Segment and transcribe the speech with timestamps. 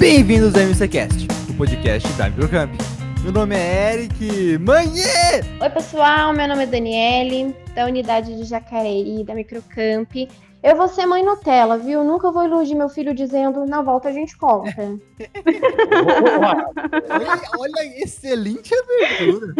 [0.00, 2.72] Bem-vindos ao MCCast, o podcast da Microcamp.
[3.22, 5.44] Meu nome é Eric Manhê!
[5.60, 10.10] Oi, pessoal, meu nome é Daniele, da unidade de Jacareí, da Microcamp.
[10.62, 12.04] Eu vou ser mãe Nutella, viu?
[12.04, 14.70] Nunca vou iludir meu filho dizendo, na volta a gente conta.
[17.08, 19.54] olha, olha, excelente abertura.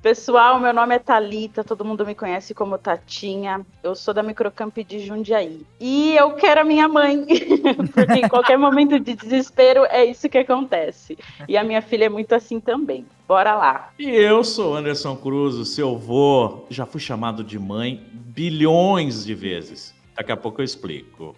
[0.00, 3.66] Pessoal, meu nome é Talita, todo mundo me conhece como Tatinha.
[3.82, 5.66] Eu sou da Microcamp de Jundiaí.
[5.78, 7.26] E eu quero a minha mãe,
[7.92, 11.18] porque em qualquer momento de desespero é isso que acontece.
[11.46, 13.04] E a minha filha é muito assim também.
[13.28, 13.90] Bora lá.
[13.98, 16.64] E eu sou Anderson Cruz, o seu vô.
[16.70, 19.94] Já fui chamado de mãe bilhões de vezes.
[20.16, 21.36] Daqui a pouco eu explico.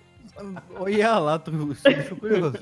[0.78, 2.58] Olha lá, tô, tô curioso.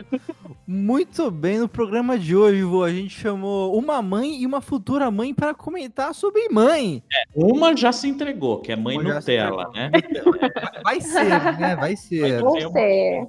[0.66, 5.10] Muito bem, no programa de hoje, vô, a gente chamou uma mãe e uma futura
[5.10, 7.02] mãe para comentar sobre mãe.
[7.12, 9.90] É, uma já se entregou, que é mãe uma Nutella, né?
[10.82, 11.76] Vai ser, né?
[11.76, 12.42] Vai ser.
[12.42, 13.28] Vai ser.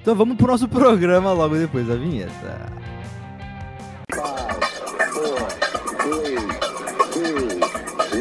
[0.06, 2.70] Então vamos pro nosso programa logo depois da vinheta.
[4.14, 4.22] Five,
[5.12, 5.48] four,
[5.98, 6.36] three,
[7.10, 7.58] two,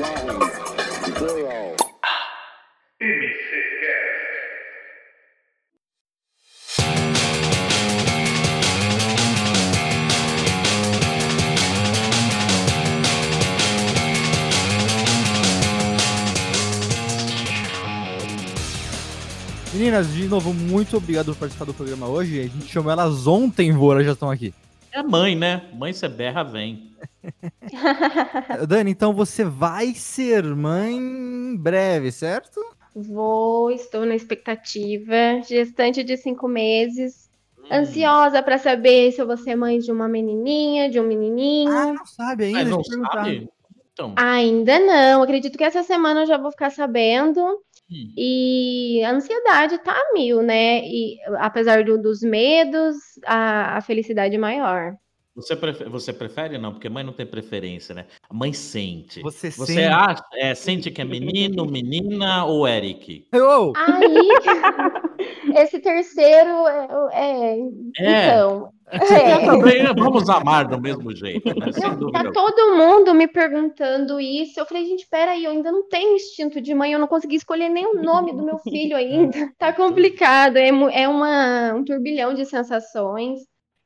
[0.02, 0.40] one,
[1.20, 1.65] zero.
[19.76, 22.40] Meninas, de novo, muito obrigado por participar do programa hoje.
[22.40, 24.54] A gente chamou elas ontem, Vora, já estão aqui.
[24.90, 25.64] É mãe, né?
[25.74, 26.92] Mãe, você berra, vem.
[28.70, 32.62] Dani, então você vai ser mãe em breve, certo?
[32.96, 35.42] Vou, estou na expectativa.
[35.46, 37.30] Gestante de cinco meses.
[37.60, 37.68] Hum.
[37.70, 41.70] Ansiosa para saber se eu vou ser mãe de uma menininha, de um menininho.
[41.70, 42.64] Ah, não sabe ainda?
[42.64, 43.50] não sabe?
[43.92, 44.14] Então.
[44.16, 45.22] Ainda não.
[45.22, 47.62] Acredito que essa semana eu já vou ficar sabendo.
[48.18, 50.80] E a ansiedade tá a mil, né?
[50.86, 54.96] E apesar do, dos medos, a, a felicidade maior.
[55.36, 56.58] Você prefere, você prefere?
[56.58, 58.06] Não, porque mãe não tem preferência, né?
[58.30, 59.22] A mãe sente.
[59.22, 59.88] Você, você sente.
[59.88, 63.28] Acha, é, sente que é menino, menina ou Eric?
[63.34, 63.74] Oh.
[63.76, 64.30] Aí,
[65.58, 67.60] esse terceiro é, é,
[68.00, 68.28] é.
[68.28, 68.70] então.
[68.88, 69.46] É.
[69.46, 71.72] Também vamos amar do mesmo jeito, né?
[72.14, 74.60] tá todo mundo me perguntando isso.
[74.60, 77.68] Eu falei, gente, peraí, eu ainda não tenho instinto de mãe, eu não consegui escolher
[77.68, 79.52] nem o nome do meu filho ainda.
[79.58, 83.42] Tá complicado, é, é uma, um turbilhão de sensações.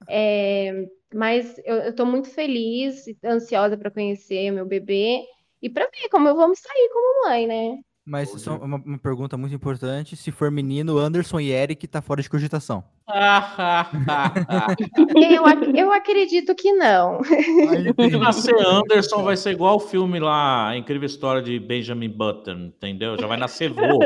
[0.09, 0.71] É,
[1.13, 5.23] mas eu, tô muito feliz, ansiosa para conhecer meu bebê
[5.61, 7.77] e para ver como eu vou me sair como mãe, né?
[8.09, 12.23] Mas só uma, uma, pergunta muito importante: se for menino, Anderson e Eric tá fora
[12.23, 12.83] de cogitação.
[15.15, 17.21] eu, eu acredito que não.
[17.23, 22.71] Se nascer Anderson, vai ser igual o filme lá, a incrível história de Benjamin Button,
[22.75, 23.15] entendeu?
[23.19, 23.99] Já vai nascer vô.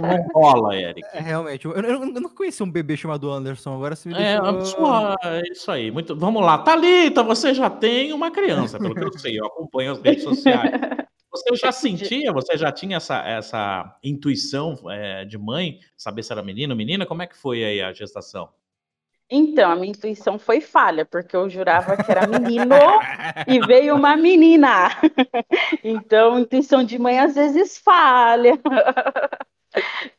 [0.00, 1.06] não rola, Eric.
[1.12, 4.40] É, realmente, eu, eu, eu, não conheci um bebê chamado Anderson, agora se me é,
[4.40, 5.14] deixou...
[5.22, 5.90] é, isso aí.
[5.90, 6.58] Muito, vamos lá.
[6.58, 10.70] Thalita, você já tem uma criança, pelo que eu sei, eu acompanho as redes sociais.
[11.36, 16.42] Você já sentia, você já tinha essa, essa intuição é, de mãe, saber se era
[16.42, 17.04] menino ou menina?
[17.04, 18.48] Como é que foi aí a gestação?
[19.28, 22.76] Então, a minha intuição foi falha, porque eu jurava que era menino
[23.46, 24.90] e veio uma menina.
[25.82, 28.58] Então, intuição de mãe às vezes falha.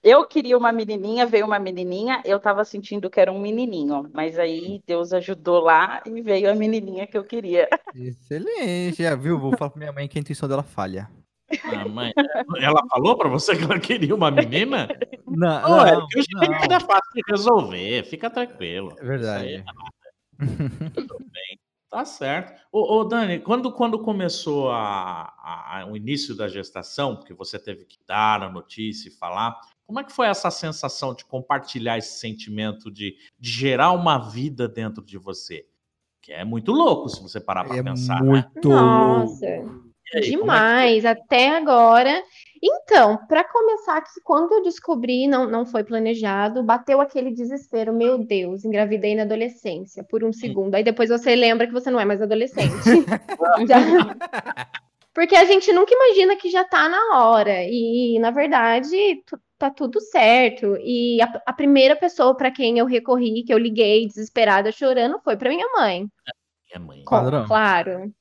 [0.04, 4.38] Eu queria uma menininha, veio uma menininha, eu tava sentindo que era um menininho, mas
[4.38, 7.68] aí Deus ajudou lá e veio a menininha que eu queria.
[7.96, 9.40] Excelente, já viu?
[9.40, 11.10] Vou falar pra minha mãe que a intuição dela falha.
[11.64, 12.14] Ah, mãe,
[12.62, 14.88] ela falou pra você que ela queria uma menina?
[15.26, 16.24] Não, Ô, não, é que eu
[16.70, 16.76] não.
[16.76, 18.94] é fácil de resolver, fica tranquilo.
[19.00, 19.54] É verdade.
[19.56, 19.64] É
[20.94, 21.47] Tudo bem,
[22.00, 22.54] tá certo.
[22.72, 27.86] Ô, ô, Dani, quando, quando começou a, a- o início da gestação, porque você teve
[27.86, 32.20] que dar a notícia e falar, como é que foi essa sensação de compartilhar esse
[32.20, 35.66] sentimento de, de gerar uma vida dentro de você?
[36.22, 38.22] Que é muito louco se você parar para É pensar.
[38.22, 38.50] né?
[38.54, 39.46] muito Nossa.
[39.46, 39.88] louco.
[40.14, 40.62] E aí, como é que
[41.02, 42.24] Demais, até agora.
[42.62, 48.18] Então, para começar, que quando eu descobri, não, não foi planejado, bateu aquele desespero, meu
[48.18, 50.76] Deus, engravidei na adolescência, por um segundo.
[50.76, 52.68] Aí depois você lembra que você não é mais adolescente.
[53.68, 53.80] Já-
[55.14, 57.64] Porque a gente nunca imagina que já tá na hora.
[57.64, 59.24] E, na verdade,
[59.58, 60.78] tá tudo certo.
[60.80, 65.36] E a, a primeira pessoa para quem eu recorri, que eu liguei desesperada, chorando, foi
[65.36, 66.08] para minha mãe.
[66.72, 67.04] é, mãe?
[67.04, 67.46] Com-.
[67.48, 68.12] Claro.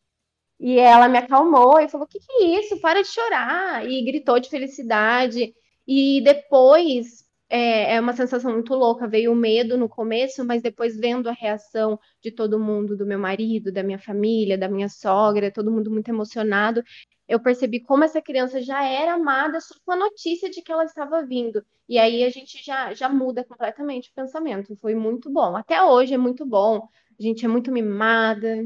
[0.58, 2.80] E ela me acalmou e falou: O que que é isso?
[2.80, 3.88] Para de chorar.
[3.88, 5.54] E gritou de felicidade.
[5.86, 9.06] E depois é, é uma sensação muito louca.
[9.06, 13.18] Veio o medo no começo, mas depois vendo a reação de todo mundo, do meu
[13.18, 16.82] marido, da minha família, da minha sogra, todo mundo muito emocionado.
[17.28, 20.84] Eu percebi como essa criança já era amada só com a notícia de que ela
[20.84, 21.64] estava vindo.
[21.88, 24.76] E aí a gente já, já muda completamente o pensamento.
[24.76, 25.56] Foi muito bom.
[25.56, 26.88] Até hoje é muito bom.
[27.18, 28.64] A gente é muito mimada.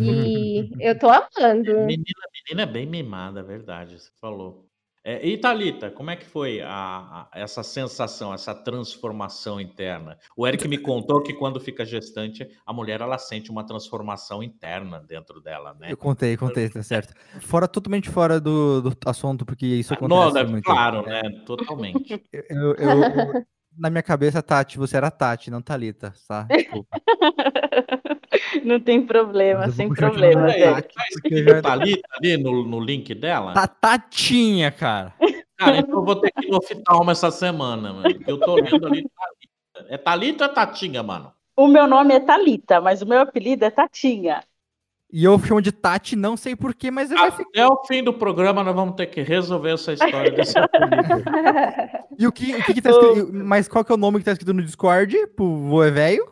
[0.00, 1.72] E eu tô amando.
[1.86, 2.04] Menina,
[2.48, 4.66] menina é bem mimada, é verdade, você falou.
[5.04, 10.16] É, e Thalita, como é que foi a- a- essa sensação, essa transformação interna?
[10.36, 15.00] O Eric me contou que quando fica gestante, a mulher ela sente uma transformação interna
[15.00, 15.90] dentro dela, né?
[15.90, 17.14] Eu contei, contei, tá certo.
[17.40, 20.64] Fora, totalmente fora do, do assunto, porque isso Não, acontece né, muito.
[20.64, 21.20] claro, né?
[21.44, 22.22] Totalmente.
[22.48, 23.44] Eu, eu- eu-
[23.76, 26.42] na minha cabeça, Tati, você era Tati, não Thalita, tá?
[26.44, 27.00] Desculpa.
[28.64, 30.46] Não tem problema, sem problema.
[30.46, 33.52] Aí, tá escrito já- Thalita ali no, no link dela?
[33.54, 35.14] Tá Tatinha, cara.
[35.56, 38.18] Cara, então eu vou ter que ir no oftalmo essa semana, mano.
[38.26, 39.92] Eu tô lendo ali Thalita.
[39.94, 41.32] É Thalita ou é Tatinha, mano?
[41.56, 44.42] O meu nome é Talita, mas o meu apelido é Tatinha.
[45.12, 47.50] E eu chamo de Tati, não sei porquê, mas vai ficar.
[47.50, 50.96] Até o fim do programa nós vamos ter que resolver essa história desse apelido.
[52.18, 53.30] E o que, o que, que tá escrito?
[53.32, 55.26] Mas qual que é o nome que tá escrito no Discord?
[55.28, 56.30] Pro vô é velho?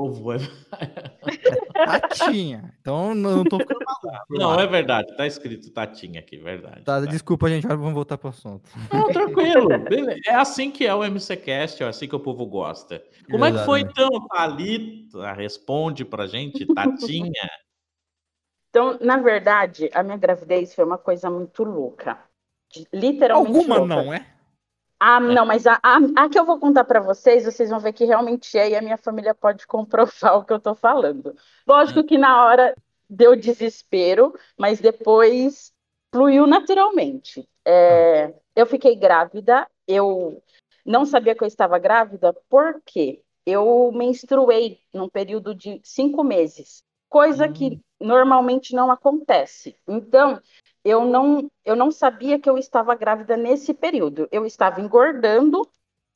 [0.00, 0.32] Ou vou-
[1.74, 2.72] Tatinha.
[2.80, 4.24] Então não, não tô ficando maluco.
[4.30, 5.14] Não, é verdade.
[5.16, 6.82] Tá escrito Tatinha aqui, verdade.
[6.84, 7.06] Tá, Tá.
[7.06, 8.70] desculpa, gente, agora vamos voltar pro assunto.
[8.92, 9.68] Não, tranquilo.
[10.26, 13.02] É assim que é o MCCast, é assim que o povo gosta.
[13.30, 15.32] Como é que foi então, Thalita?
[15.32, 17.50] Responde pra gente, Tatinha.
[18.70, 22.18] Então, na verdade, a minha gravidez foi uma coisa muito louca.
[22.92, 23.94] Literalmente Alguma louca.
[23.96, 24.24] não é?
[25.02, 27.94] Ah, não, mas a, a, a que eu vou contar pra vocês, vocês vão ver
[27.94, 31.34] que realmente é e a minha família pode comprovar o que eu tô falando.
[31.66, 32.76] Lógico que na hora
[33.08, 35.72] deu desespero, mas depois
[36.12, 37.48] fluiu naturalmente.
[37.64, 40.42] É, eu fiquei grávida, eu
[40.84, 47.48] não sabia que eu estava grávida, porque eu menstruei num período de cinco meses, coisa
[47.48, 49.74] que normalmente não acontece.
[49.88, 50.40] Então,
[50.84, 54.28] eu não, eu não sabia que eu estava grávida nesse período.
[54.32, 55.68] Eu estava engordando,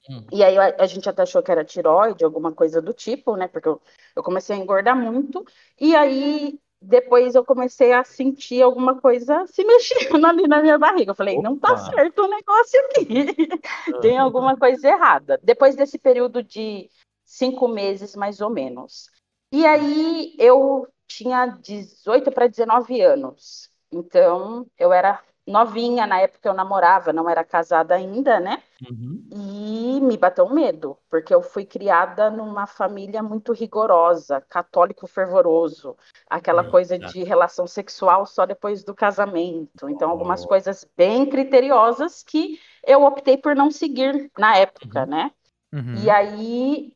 [0.09, 0.25] Hum.
[0.33, 3.49] e aí a, a gente até achou que era tiroide, alguma coisa do tipo, né?
[3.49, 3.80] Porque eu,
[4.16, 5.44] eu comecei a engordar muito,
[5.80, 11.12] e aí depois eu comecei a sentir alguma coisa se mexendo ali na minha barriga.
[11.12, 11.76] Eu falei, não tá Opa.
[11.76, 13.26] certo o negócio aqui,
[14.00, 15.40] tem alguma coisa errada.
[15.42, 16.90] Depois desse período de
[17.25, 19.11] cinco meses, mais ou menos.
[19.52, 23.71] E aí eu tinha 18 para 19 anos.
[23.94, 28.62] Então, eu era novinha, na época eu namorava, não era casada ainda, né?
[28.90, 29.24] Uhum.
[29.30, 35.96] E me bateu um medo, porque eu fui criada numa família muito rigorosa, católico fervoroso,
[36.30, 36.70] aquela Eita.
[36.70, 39.88] coisa de relação sexual só depois do casamento.
[39.88, 40.48] Então, algumas Oh.
[40.48, 45.10] coisas bem criteriosas que eu optei por não seguir na época, Uhum.
[45.10, 45.30] né?
[45.72, 45.94] Uhum.
[45.96, 46.92] E aí,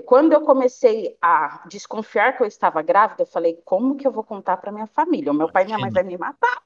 [0.00, 4.24] quando eu comecei a desconfiar que eu estava grávida, eu falei, como que eu vou
[4.24, 5.30] contar para minha família?
[5.30, 6.62] O meu pai e minha mãe vai me matar.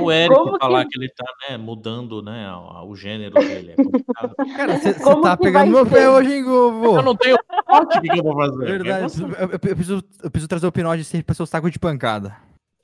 [0.00, 0.98] O Eric Como falar que- que...
[0.98, 3.72] ele tá né, mudando né, o o gênero dele.
[3.72, 3.76] É.
[4.56, 6.96] Cara, você tá que pegando meu pé hoje, hein, vô?
[6.96, 7.36] eu não tenho
[7.68, 8.64] sorte, o que que eu vou fazer?
[8.64, 11.70] Verdade, eu preciso, eu- eu preciso, eu preciso trazer o Pinote sempre pra seu saco
[11.70, 12.36] de pancada.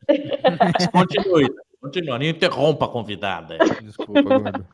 [0.08, 1.48] Mas continue,
[1.80, 3.56] continue, não interrompa a convidada.
[3.82, 4.66] Desculpa, gordo.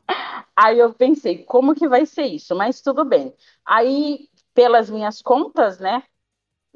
[0.57, 2.55] Aí eu pensei, como que vai ser isso?
[2.55, 3.35] Mas tudo bem.
[3.65, 6.03] Aí, pelas minhas contas, né,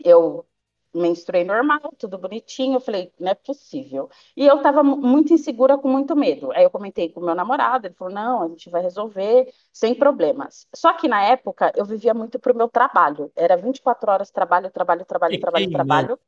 [0.05, 0.47] eu
[0.95, 2.77] menstruei normal, tudo bonitinho.
[2.77, 4.11] Eu falei, não é possível.
[4.37, 6.51] E eu estava muito insegura, com muito medo.
[6.53, 9.95] Aí eu comentei com o meu namorado, ele falou: não, a gente vai resolver sem
[9.95, 10.67] problemas.
[10.75, 13.33] Só que na época eu vivia muito para o meu trabalho.
[13.37, 16.21] Era 24 horas trabalho, trabalho, trabalho, trabalho, trabalho.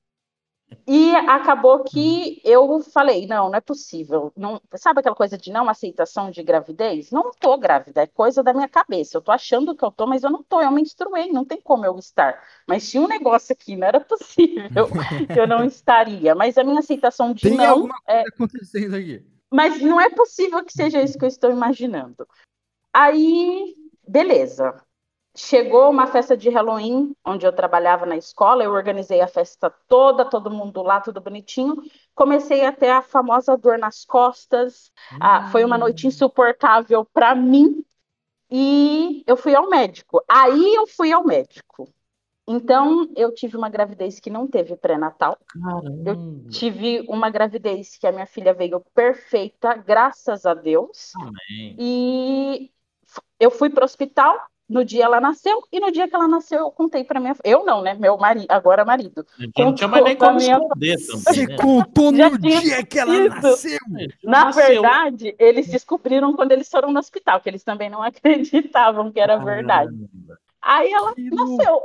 [0.87, 4.33] E acabou que eu falei, não, não é possível.
[4.37, 7.11] Não, sabe aquela coisa de não aceitação de gravidez?
[7.11, 9.17] Não tô grávida, é coisa da minha cabeça.
[9.17, 11.87] Eu tô achando que eu tô, mas eu não tô, eu menstruei, não tem como
[11.87, 12.43] eu estar.
[12.67, 14.89] Mas tinha um negócio aqui, não era possível
[15.33, 16.35] que eu não estaria.
[16.35, 19.25] Mas a minha aceitação de Tem não alguma coisa é, acontecendo aqui.
[19.51, 22.27] mas não é possível que seja isso que eu estou imaginando.
[22.93, 23.75] Aí,
[24.07, 24.75] beleza.
[25.35, 30.27] Chegou uma festa de Halloween, onde eu trabalhava na escola, eu organizei a festa toda,
[30.27, 31.77] todo mundo lá, tudo bonitinho.
[32.15, 34.93] Comecei a ter a famosa dor nas costas.
[35.19, 37.83] Ah, foi uma noite insuportável para mim
[38.51, 40.23] e eu fui ao médico.
[40.29, 41.89] Aí eu fui ao médico.
[42.47, 45.39] Então, eu tive uma gravidez que não teve pré-natal.
[45.47, 46.19] Caramba.
[46.51, 51.13] Tive uma gravidez que a minha filha veio perfeita, graças a Deus.
[51.17, 51.77] Amém.
[51.79, 52.71] E
[53.41, 56.61] eu fui para o hospital no dia ela nasceu, e no dia que ela nasceu,
[56.61, 57.35] eu contei para minha.
[57.45, 57.95] Eu não, né?
[57.95, 59.27] Meu marido, agora marido.
[59.39, 61.57] Já não tinha mais nem Contou como minha- esconder também, né?
[61.57, 63.71] contou Já no tinha dia que ela nasceu.
[63.73, 64.67] Já Na nasceu.
[64.67, 69.37] verdade, eles descobriram quando eles foram no hospital, que eles também não acreditavam que era
[69.37, 69.93] verdade.
[70.65, 71.83] Aí ela Que nasceu.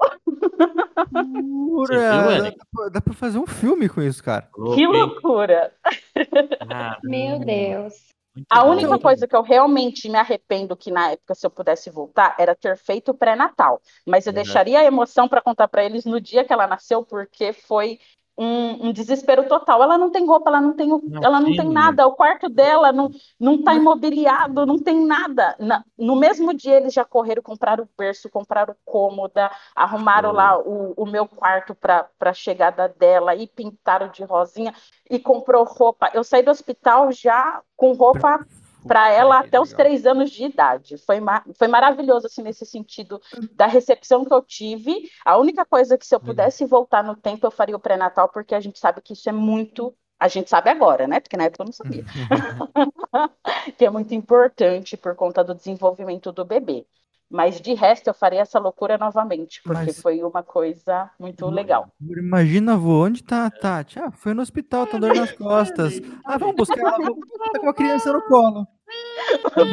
[1.12, 2.54] loucura.
[2.74, 4.48] Viu, Dá, pra fazer um filme com isso, cara.
[4.76, 5.74] Que loucura.
[6.14, 6.98] Caramba.
[7.04, 7.94] Meu Deus.
[8.38, 8.66] Muito A bom.
[8.66, 12.56] única coisa que eu realmente me arrependo que na época, se eu pudesse voltar, era
[12.56, 13.82] ter feito o pré-natal.
[14.06, 14.34] Mas eu Uhum.
[14.34, 18.00] deixaria a emoção para contar para eles no dia que ela nasceu, porque foi
[18.38, 19.82] um, um desespero total.
[19.84, 22.08] Ela não tem roupa, ela não tem, o- ela não tem nada.
[22.08, 25.56] O quarto dela não não está imobiliado, não tem nada.
[25.60, 30.94] Na- no mesmo dia eles já correram, compraram o berço, compraram cômoda, arrumaram lá o,
[30.98, 34.74] o meu quarto para a chegada dela e pintaram de rosinha
[35.10, 36.10] e comprou roupa.
[36.14, 38.46] Eu saí do hospital já com roupa
[38.88, 40.98] para ela que até os três anos de idade.
[40.98, 43.22] Foi, ma- foi maravilhoso, assim, nesse sentido
[43.54, 45.10] da recepção que eu tive.
[45.26, 46.34] A única coisa que se eu Legal.
[46.36, 49.32] pudesse voltar no tempo, eu faria o pré-natal, porque a gente sabe que isso é
[49.34, 49.96] muito.
[50.20, 51.20] A gente sabe agora, né?
[51.20, 52.04] Porque na época eu não sabia.
[53.78, 56.86] que é muito importante por conta do desenvolvimento do bebê.
[57.30, 61.90] Mas de resto, eu faria essa loucura novamente, porque Mas- foi uma coisa muito legal.
[62.00, 64.00] Imagina, vô, onde tá a Tati?
[64.00, 66.00] Ah, foi no hospital, tá dor nas costas.
[66.24, 67.18] Ah, vamos buscar ela, vou
[67.52, 68.66] tá com a criança no colo.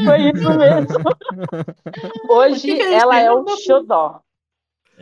[0.04, 1.04] Foi isso mesmo.
[2.28, 4.21] Hoje é ela é o xodó.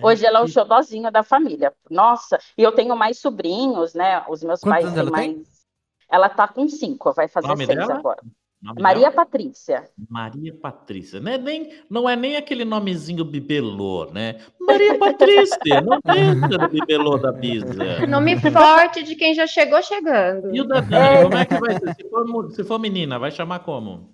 [0.03, 1.73] Hoje ela é o xodózinho da família.
[1.91, 4.25] Nossa, e eu tenho mais sobrinhos, né?
[4.29, 5.37] Os meus Quantos pais têm ela tem?
[5.37, 5.63] mais.
[6.09, 7.95] Ela tá com cinco, vai fazer seis dela?
[7.95, 8.23] agora.
[8.63, 9.13] Nome Maria dela?
[9.25, 9.85] Patrícia.
[10.09, 11.19] Maria Patrícia.
[11.19, 14.37] Não é, nem, não é nem aquele nomezinho bibelô, né?
[14.61, 15.81] Maria Patrícia.
[15.81, 17.67] Não entra no bibelô da Bisa.
[18.07, 20.55] Nome forte de quem já chegou chegando.
[20.55, 21.95] E o da Dani, como é que vai ser?
[21.95, 24.13] Se for, se for menina, vai chamar como?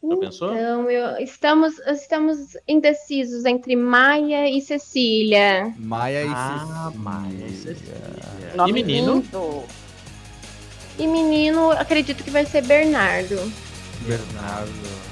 [0.00, 0.54] Já pensou?
[0.54, 5.74] Então, eu- estamos, estamos indecisos entre Maia e Cecília.
[5.78, 6.58] Maia e Ah,
[6.90, 7.00] Cecília.
[7.02, 8.54] Maia e Cecília.
[8.56, 9.14] Nome E menino?
[9.14, 9.62] lindo.
[10.98, 13.36] E menino, acredito que vai ser Bernardo.
[14.00, 15.08] Bernardo.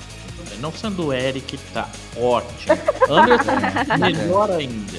[0.61, 2.77] Não sendo o Eric, tá ótimo.
[3.09, 3.53] Anderson,
[4.01, 4.99] melhor ainda.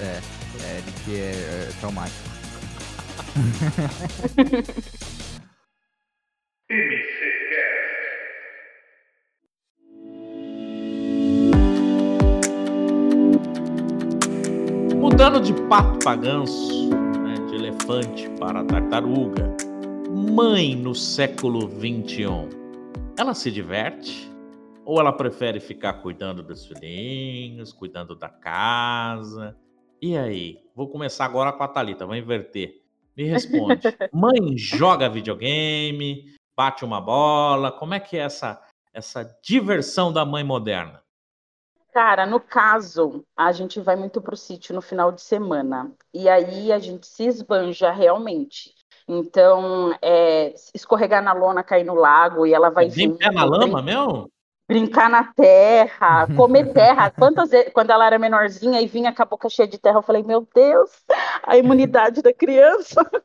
[0.00, 0.20] É,
[0.62, 2.30] é, que é, é traumático.
[14.96, 19.54] Mudando de pato para ganso, né, de elefante para tartaruga,
[20.14, 22.48] mãe no século XXI,
[23.16, 24.30] ela se diverte?
[24.84, 29.56] Ou ela prefere ficar cuidando dos filhinhos, cuidando da casa?
[30.02, 30.64] E aí?
[30.74, 32.82] Vou começar agora com a Thalita, vou inverter.
[33.16, 33.82] Me responde.
[34.12, 38.60] Mãe joga videogame, bate uma bola, como é que é essa,
[38.92, 41.02] essa diversão da mãe moderna?
[41.92, 45.92] Cara, no caso, a gente vai muito pro sítio no final de semana.
[46.14, 48.74] E aí a gente se esbanja realmente.
[49.08, 53.82] Então, é, escorregar na lona, cair no lago e ela vai junto, pé na lama,
[53.82, 54.30] meu?
[54.70, 57.10] Brincar na terra, comer terra.
[57.10, 60.02] Quantas vezes, quando ela era menorzinha e vinha com a boca cheia de terra, eu
[60.02, 60.90] falei, meu Deus,
[61.42, 63.04] a imunidade da criança.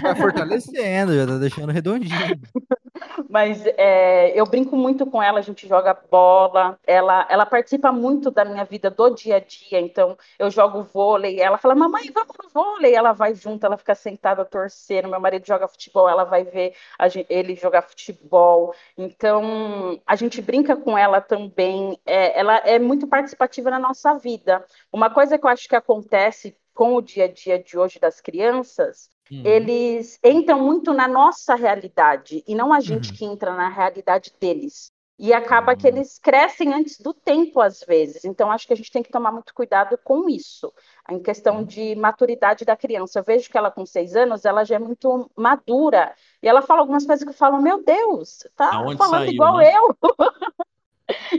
[0.00, 2.14] Tá fortalecendo, já tá deixando redondinho.
[3.28, 8.30] Mas é, eu brinco muito com ela, a gente joga bola, ela, ela participa muito
[8.30, 12.34] da minha vida do dia a dia, então eu jogo vôlei, ela fala, mamãe, vamos
[12.42, 16.44] no vôlei, ela vai junto, ela fica sentada torcendo, meu marido joga futebol, ela vai
[16.44, 22.56] ver a gen- ele jogar futebol, então a gente brinca com ela também, é, ela
[22.58, 24.64] é muito participativa na nossa vida.
[24.92, 28.20] Uma coisa que eu acho que acontece com o dia a dia de hoje das
[28.20, 29.42] crianças, Uhum.
[29.42, 33.12] eles entram muito na nossa realidade e não a gente Uhum.
[33.12, 34.92] que entra na realidade deles.
[35.20, 35.94] E acaba que Uhum.
[35.96, 38.24] eles crescem antes do tempo, às vezes.
[38.24, 40.72] Então, acho que a gente tem que tomar muito cuidado com isso,
[41.10, 43.18] em questão de maturidade da criança.
[43.20, 46.14] Eu vejo que ela, com seis anos, ela já é muito madura.
[46.42, 49.58] E ela fala algumas coisas que eu falo, meu Deus, tá Aonde falando saiu, igual
[49.58, 49.72] né?
[49.74, 49.96] eu.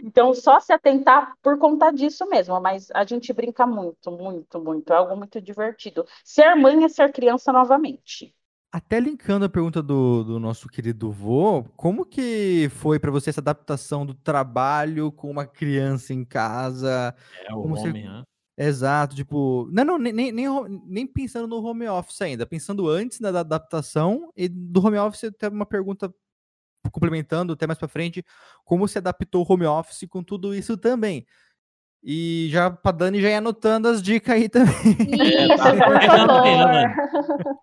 [0.03, 4.91] Então, só se atentar por conta disso mesmo, mas a gente brinca muito, muito, muito.
[4.93, 6.05] É algo muito divertido.
[6.23, 8.33] Ser mãe é ser criança novamente.
[8.71, 13.41] Até linkando a pergunta do, do nosso querido vô, como que foi pra você essa
[13.41, 17.15] adaptação do trabalho com uma criança em casa?
[17.33, 18.23] É o Como você- homem, né?
[18.61, 20.45] Exato, tipo, não, não, nem, nem,
[20.85, 25.23] nem, pensando no home office ainda, pensando antes da da adaptação e do home office,
[25.23, 26.13] até uma pergunta
[26.91, 28.21] complementando até mais pra frente,
[28.65, 31.25] como se adaptou o home office com tudo isso também.
[32.03, 34.73] E já pra Dani já ir anotando as dicas aí também.
[34.73, 37.59] Isso, tá por pegando favor.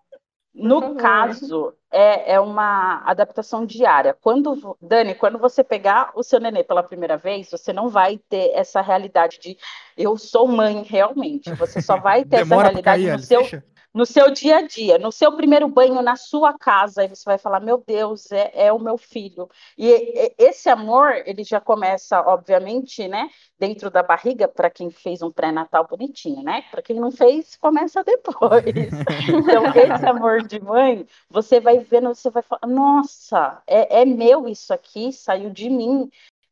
[0.57, 0.97] No favor.
[0.97, 4.13] caso, é, é uma adaptação diária.
[4.19, 8.51] Quando, Dani, quando você pegar o seu nenê pela primeira vez, você não vai ter
[8.53, 9.57] essa realidade de
[9.95, 11.53] eu sou mãe realmente.
[11.53, 13.63] Você só vai ter essa realidade cair, no seu, deixa.
[13.97, 17.37] No seu dia a dia, no seu primeiro banho na sua casa, aí você vai
[17.39, 19.49] falar, meu Deus, é, é o meu filho.
[19.77, 23.27] E, e- esse amor, ele já começa, obviamente, né,
[23.57, 26.61] dentro da barriga, para quem fez um pré-natal bonitinho, né?
[26.69, 28.33] Para quem não fez, começa depois.
[29.29, 34.47] Então, esse amor de mãe, você vai vendo, você vai falar, nossa, é, é meu
[34.47, 36.09] isso aqui, saiu de mim.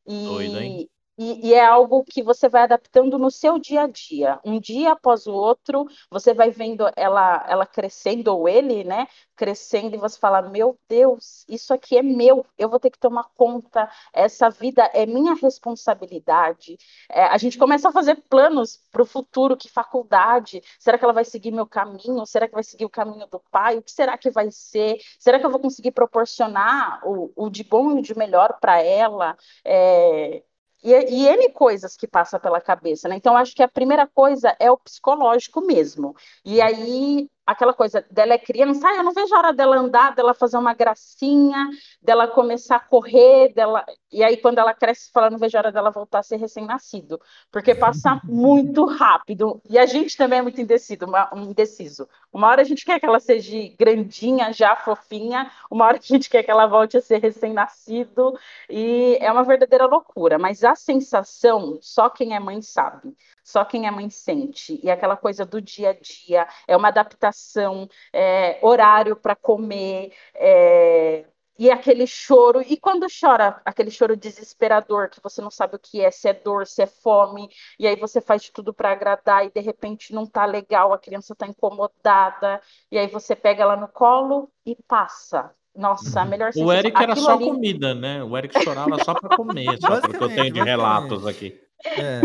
[0.08, 0.90] E, Doido?
[1.18, 4.40] E, e é algo que você vai adaptando no seu dia a dia.
[4.44, 9.08] Um dia após o outro, você vai vendo ela, ela crescendo, ou ele, né?
[9.36, 13.26] Crescendo, e você fala: Meu Deus, isso aqui é meu, eu vou ter que tomar
[13.36, 16.78] conta, essa vida é minha responsabilidade.
[17.10, 20.62] É, a gente começa a fazer planos para o futuro: que faculdade?
[20.80, 22.26] Será que ela vai seguir meu caminho?
[22.26, 23.78] Será que vai seguir o caminho do pai?
[23.78, 24.98] O que será que vai ser?
[25.20, 28.82] Será que eu vou conseguir proporcionar o, o de bom e o de melhor para
[28.82, 29.38] ela?
[29.64, 30.44] É,
[30.86, 33.16] e, e N coisas que passa pela cabeça, né?
[33.16, 36.16] Então, acho que a primeira coisa é o psicológico mesmo.
[36.46, 40.16] E aí, aquela coisa dela é criança, ah, eu não vejo a hora dela andar,
[40.16, 41.70] dela fazer uma gracinha,
[42.02, 43.86] dela começar a correr, dela...
[44.12, 47.20] e aí, quando ela cresce, fala, não vejo a hora dela voltar a ser recém-nascido,
[47.52, 49.62] porque passa muito rápido.
[49.70, 52.08] E a gente também é muito indeciso, uma, um indeciso.
[52.34, 56.30] Uma hora a gente quer que ela seja grandinha, já fofinha, uma hora a gente
[56.30, 58.38] quer que ela volte a ser recém-nascido,
[58.70, 63.86] e é uma verdadeira loucura, mas a sensação, só quem é mãe sabe, só quem
[63.88, 64.80] é mãe sente.
[64.84, 71.26] E aquela coisa do dia a dia, é uma adaptação, é, horário para comer, é,
[71.58, 76.02] e aquele choro, e quando chora, aquele choro desesperador, que você não sabe o que
[76.02, 77.48] é, se é dor, se é fome,
[77.80, 81.00] e aí você faz de tudo para agradar, e de repente não tá legal, a
[81.00, 82.60] criança tá incomodada,
[82.92, 85.52] e aí você pega ela no colo e passa.
[85.74, 86.74] Nossa, a melhor O sensação.
[86.74, 88.24] Eric era Aquilo só ali- comida, né?
[88.24, 91.62] O Eric chorava só pra comer, só pelo que eu tenho de relatos aqui.
[91.84, 92.22] É,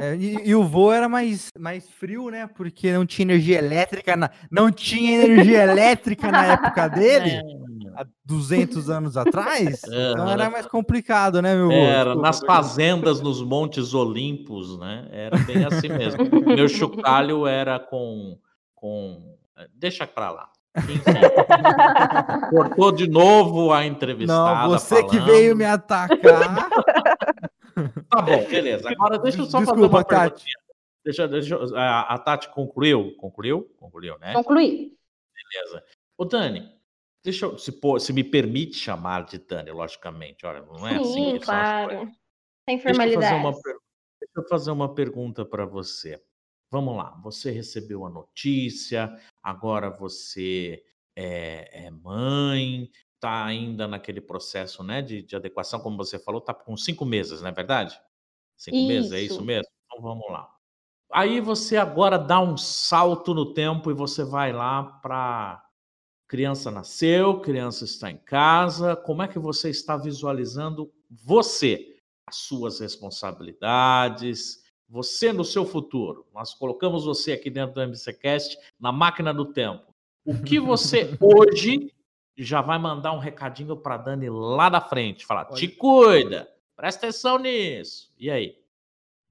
[0.00, 2.46] é, e, e o vô era mais, mais frio, né?
[2.46, 7.40] Porque não tinha energia elétrica, na, não tinha energia elétrica na época dele,
[7.96, 9.82] há 200 anos atrás.
[9.84, 11.70] Então era mais complicado, né, meu?
[11.70, 15.08] Era, nas fazendas nos Montes Olimpos, né?
[15.10, 16.24] Era bem assim mesmo.
[16.46, 18.38] Meu chocalho era com.
[18.74, 19.36] com...
[19.74, 20.48] Deixa pra lá.
[22.50, 24.62] Cortou de novo a entrevistada.
[24.62, 25.26] Não, você que falando.
[25.26, 26.08] veio me atacar.
[28.10, 28.90] Tá bom, beleza.
[28.90, 30.44] Agora deixa eu só fazer Desculpa, uma Tati.
[30.44, 30.56] perguntinha.
[31.04, 33.14] Deixa, deixa, eu- a, a Tati concluiu?
[33.16, 33.64] Concluiu?
[33.76, 34.32] Concluiu, né?
[34.34, 34.96] Concluí.
[35.52, 35.84] Beleza.
[36.16, 36.68] Ô, Dani,
[37.24, 40.44] deixa eu, se, se me permite chamar de Dani, logicamente.
[40.44, 42.04] Olha, não é assim Sim, que são as coisas.
[42.04, 42.12] claro.
[42.68, 43.62] Sem Deixa eu fazer formalidade.
[43.62, 43.78] per-
[44.20, 46.22] deixa eu fazer uma pergunta para você.
[46.70, 49.10] Vamos lá, você recebeu a notícia,
[49.42, 50.84] agora você
[51.16, 56.54] é, é mãe, está ainda naquele processo né, de, de adequação, como você falou, está
[56.54, 58.00] com cinco meses, não é verdade?
[58.56, 59.44] Cinco meses, é isso Isso.
[59.44, 59.68] mesmo?
[59.86, 60.48] Então vamos lá.
[61.12, 65.64] Aí você agora dá um salto no tempo e você vai lá para
[66.26, 68.94] criança nasceu, criança está em casa.
[68.94, 76.26] Como é que você está visualizando você, as suas responsabilidades, você no seu futuro?
[76.34, 79.94] Nós colocamos você aqui dentro do MCCast na máquina do tempo.
[80.24, 81.90] O que você hoje
[82.38, 87.38] já vai mandar um recadinho para Dani lá da frente, falar: "Te cuida, presta atenção
[87.38, 88.12] nisso".
[88.18, 88.56] E aí?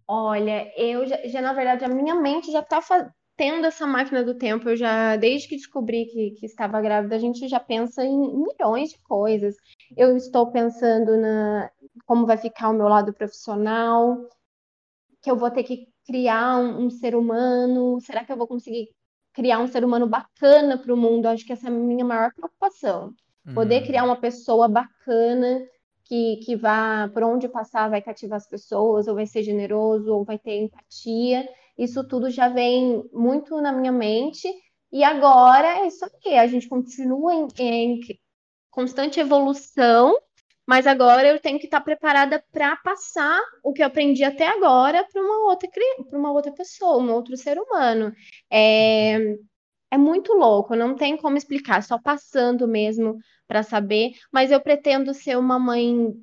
[0.08, 4.24] Olha, eu já, já, na verdade, a minha mente já tá fa- tendo essa máquina
[4.24, 4.70] do tempo.
[4.70, 8.90] Eu já, desde que descobri que, que estava grávida, a gente já pensa em milhões
[8.92, 9.56] de coisas.
[9.96, 11.70] Eu estou pensando na
[12.06, 14.18] como vai ficar o meu lado profissional,
[15.22, 18.00] que eu vou ter que criar um, um ser humano.
[18.02, 18.90] Será que eu vou conseguir
[19.38, 21.28] criar um ser humano bacana para o mundo.
[21.28, 23.14] Acho que essa é a minha maior preocupação.
[23.54, 23.86] Poder Hum.
[23.86, 25.62] criar uma pessoa bacana
[26.06, 30.26] que, que vá, por onde passar, vai cativar as pessoas, ou vai ser generoso, ou
[30.26, 31.48] vai ter empatia.
[31.78, 34.48] Isso tudo já vem muito na minha mente.
[34.92, 38.00] E agora é isso aqui, a gente continua em, em
[38.72, 40.16] constante evolução,
[40.68, 45.08] mas agora eu tenho que estar preparada para passar o que eu aprendi até agora
[45.12, 45.70] para uma outra
[46.10, 48.12] para uma outra pessoa, um outro ser humano.
[48.52, 49.18] É,
[49.92, 55.14] é muito louco, não tem como explicar, só passando mesmo para saber, mas eu pretendo
[55.14, 56.14] ser uma mãe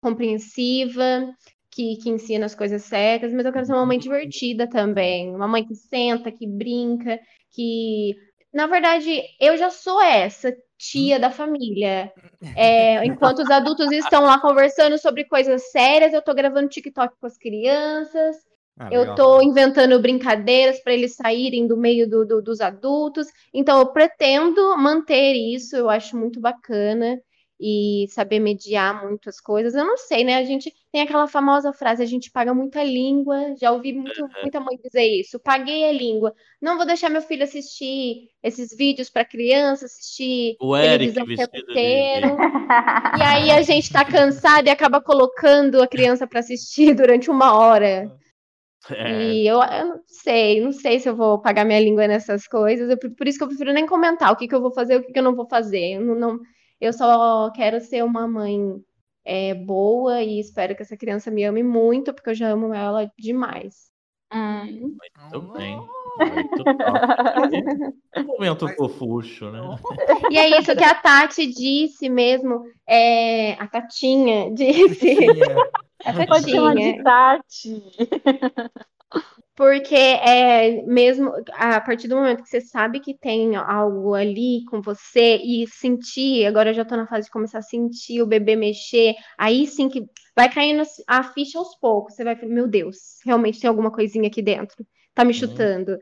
[0.00, 1.28] compreensiva,
[1.70, 5.48] que, que ensina as coisas certas, mas eu quero ser uma mãe divertida também, uma
[5.48, 7.18] mãe que senta, que brinca,
[7.50, 8.14] que
[8.52, 12.12] na verdade eu já sou essa tia da família.
[12.54, 17.26] É, enquanto os adultos estão lá conversando sobre coisas sérias, eu tô gravando TikTok com
[17.26, 18.36] as crianças,
[18.78, 19.16] Ah, eu legal.
[19.16, 23.26] tô inventando brincadeiras para eles saírem do meio do- do- dos adultos.
[23.52, 27.20] Então, eu pretendo manter isso, eu acho muito bacana
[27.60, 29.74] e saber mediar muitas coisas.
[29.74, 30.36] Eu não sei, né?
[30.36, 33.54] A gente tem aquela famosa frase: a gente paga muita língua.
[33.60, 35.40] Já ouvi muito, muita mãe dizer isso.
[35.40, 36.34] Paguei a língua.
[36.60, 41.26] Não vou deixar meu filho assistir esses vídeos para criança, assistir O Eric televisão o
[41.26, 42.36] de- inteiro.
[43.18, 47.58] E aí a gente tá cansado e acaba colocando a criança para assistir durante uma
[47.58, 48.10] hora.
[48.90, 52.46] É, E eu, eu não sei, não sei se eu vou pagar minha língua nessas
[52.46, 52.88] coisas.
[52.88, 54.96] Eu por isso que eu prefiro nem comentar o que que eu vou fazer e
[54.98, 55.94] o que que eu não vou fazer.
[55.96, 56.40] Eu, não, não-
[56.80, 58.80] eu só quero ser uma mãe
[59.24, 63.10] é, boa e espero que essa criança me ame muito, porque eu já amo ela
[63.18, 63.90] demais.
[64.32, 64.96] Hum.
[65.32, 65.76] Muito bem.
[66.18, 67.98] Muito top.
[68.14, 69.60] É um momento fofucho, né?
[70.30, 72.64] E é isso que a Tati disse mesmo.
[72.86, 75.16] é, a Tatinha disse.
[76.04, 76.92] A Pode chamar Tatinha.
[76.94, 77.82] de Tati.
[79.58, 84.80] Porque é mesmo a partir do momento que você sabe que tem algo ali com
[84.80, 88.54] você e sentir, agora eu já tô na fase de começar a sentir o bebê
[88.54, 92.14] mexer, aí sim que vai caindo a ficha aos poucos.
[92.14, 94.86] Você vai, meu Deus, realmente tem alguma coisinha aqui dentro.
[95.12, 95.98] Tá me chutando.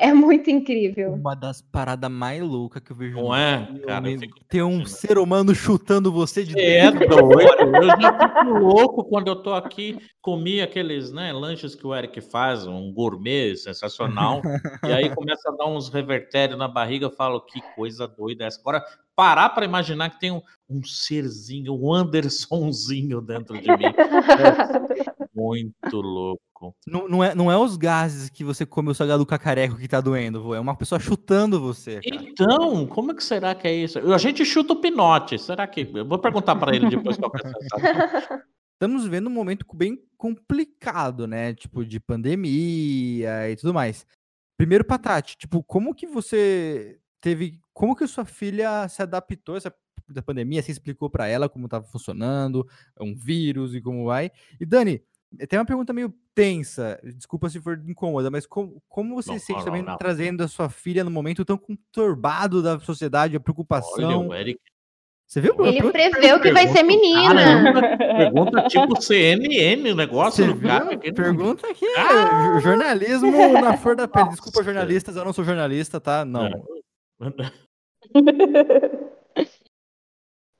[0.00, 1.12] É muito incrível.
[1.12, 3.16] Uma das paradas mais loucas que eu vejo.
[3.16, 4.10] Não é, cara?
[4.10, 7.06] Eu fico Ter um ser humano chutando você de É dentro.
[7.06, 7.76] doido.
[7.76, 12.18] Eu já fico louco quando eu tô aqui, comi aqueles né, lanches que o Eric
[12.22, 14.40] faz, um gourmet sensacional,
[14.82, 18.46] e aí começa a dar uns revertérios na barriga, eu falo, que coisa doida é
[18.46, 18.58] essa.
[18.58, 18.82] Agora,
[19.14, 23.84] parar para imaginar que tem um, um serzinho, um Andersonzinho dentro de mim.
[23.84, 23.92] É
[25.34, 26.40] muito louco.
[26.86, 30.00] Não, não, é, não é os gases que você come o salgado cacareco que tá
[30.00, 30.54] doendo, vô.
[30.54, 32.00] É uma pessoa chutando você.
[32.00, 32.22] cara.
[32.22, 33.98] Então, como é que será que é isso?
[34.12, 35.38] A gente chuta o pinote.
[35.38, 35.88] Será que.
[35.94, 38.42] Eu vou perguntar para ele depois qual é a.
[38.74, 41.52] Estamos vivendo um momento bem complicado, né?
[41.52, 44.06] Tipo, de pandemia e tudo mais.
[44.56, 47.60] Primeiro, Patati, tipo, como que você teve.
[47.74, 49.74] Como que sua filha se adaptou a essa
[50.08, 50.62] da pandemia?
[50.62, 52.66] Você explicou pra ela como tava funcionando,
[52.98, 54.30] é um vírus e como vai.
[54.58, 55.02] E Dani,
[55.48, 59.46] tem uma pergunta meio tensa, desculpa se for incômoda, mas como, como você Não, se
[59.46, 63.36] sente não, também não, trazendo a sua filha num momento tão conturbado da sociedade, a
[63.36, 64.28] Olha, preocupação?
[64.28, 64.60] o Eric.
[65.26, 65.54] Você viu?
[65.64, 67.34] Ele Eu- preveu que vai ser menina.
[67.72, 70.84] Caramba, pergunta tipo CNN o negócio Você do cara.
[70.86, 70.96] né?
[70.96, 72.54] Pergunta aqui, Ah!
[72.54, 73.30] jo- jornalismo
[73.62, 74.30] na flor da pele.
[74.30, 76.24] Desculpa, jornalistas, eu não sou jornalista, tá?
[76.24, 76.50] Não.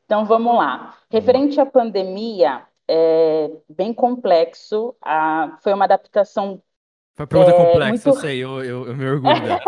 [0.05, 0.97] Então vamos lá.
[1.11, 4.97] Referente à pandemia, é bem complexo.
[5.03, 6.63] Ah, foi uma adaptação
[7.15, 9.63] Foi uma pergunta É, complexa, eu muito- sei, eu, eu, eu me orgulho.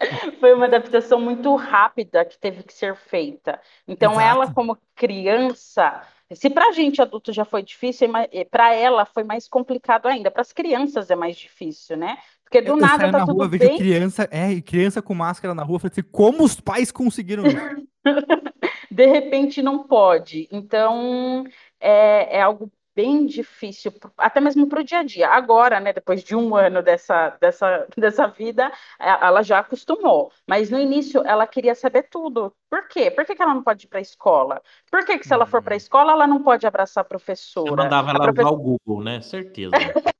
[0.40, 3.60] Foi uma adaptação muito rápida que teve que ser feita.
[3.86, 4.20] Então, Exato.
[4.20, 8.08] ela, como criança, se para a gente adulto já foi difícil,
[8.50, 10.30] para ela foi mais complicado ainda.
[10.30, 12.16] Para as crianças é mais difícil, né?
[12.44, 13.70] Porque do Eu, eu nada tá na tudo rua, vejo bem.
[13.70, 17.64] criança, é, criança com máscara na rua, eu falei assim, como os pais conseguiram isso?
[18.90, 20.48] de repente não pode.
[20.50, 21.44] Então,
[21.80, 25.28] é, é algo bem difícil, até mesmo para o dia a dia.
[25.28, 30.32] Agora, né, depois de um ano dessa, dessa, dessa vida, a- ela já acostumou.
[30.46, 32.54] Mas no início ela queria saber tudo.
[32.70, 33.10] Por quê?
[33.10, 34.62] Por que, que ela não pode ir para a escola?
[34.90, 37.82] Por que, que se ela for para a escola, ela não pode abraçar a professora?
[37.82, 39.20] mandava A ela profe- usar o Google, né?
[39.20, 39.76] Certeza.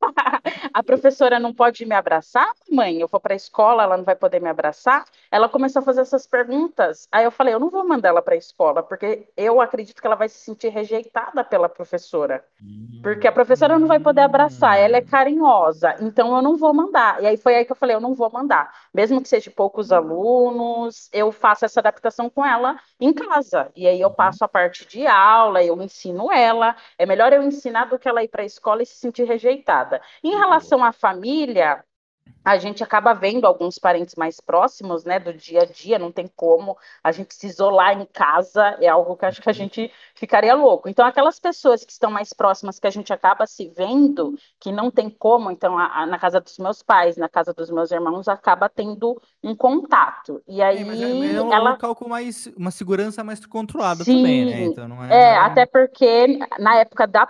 [0.76, 3.00] A professora não pode me abraçar, mãe?
[3.00, 5.06] Eu vou para a escola, ela não vai poder me abraçar?
[5.30, 7.08] Ela começou a fazer essas perguntas.
[7.10, 10.06] Aí eu falei, eu não vou mandar ela para a escola, porque eu acredito que
[10.06, 12.44] ela vai se sentir rejeitada pela professora.
[13.02, 17.22] Porque a professora não vai poder abraçar, ela é carinhosa, então eu não vou mandar.
[17.22, 18.70] E aí foi aí que eu falei, eu não vou mandar.
[18.92, 23.70] Mesmo que seja poucos alunos, eu faço essa adaptação com ela em casa.
[23.76, 26.76] E aí eu passo a parte de aula, eu ensino ela.
[26.98, 30.00] É melhor eu ensinar do que ela ir para a escola e se sentir rejeitada.
[30.22, 31.84] Em relação à família,
[32.46, 36.30] a gente acaba vendo alguns parentes mais próximos, né, do dia a dia, não tem
[36.36, 40.54] como a gente se isolar em casa, é algo que acho que a gente ficaria
[40.54, 40.88] louco.
[40.88, 44.92] Então, aquelas pessoas que estão mais próximas, que a gente acaba se vendo, que não
[44.92, 48.28] tem como, então, a, a, na casa dos meus pais, na casa dos meus irmãos,
[48.28, 50.40] acaba tendo um contato.
[50.46, 51.70] E aí, é, mas é, é um ela...
[51.70, 54.60] local com mais, uma segurança mais controlada Sim, também, né?
[54.66, 57.28] Então, não é, é até porque na época da,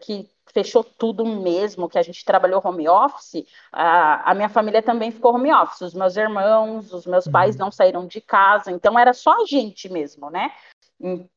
[0.00, 5.10] que fechou tudo mesmo, que a gente trabalhou home office, a, a minha família também
[5.10, 5.82] ficou home office.
[5.82, 7.66] Os meus irmãos, os meus pais uhum.
[7.66, 10.50] não saíram de casa, então era só a gente mesmo, né?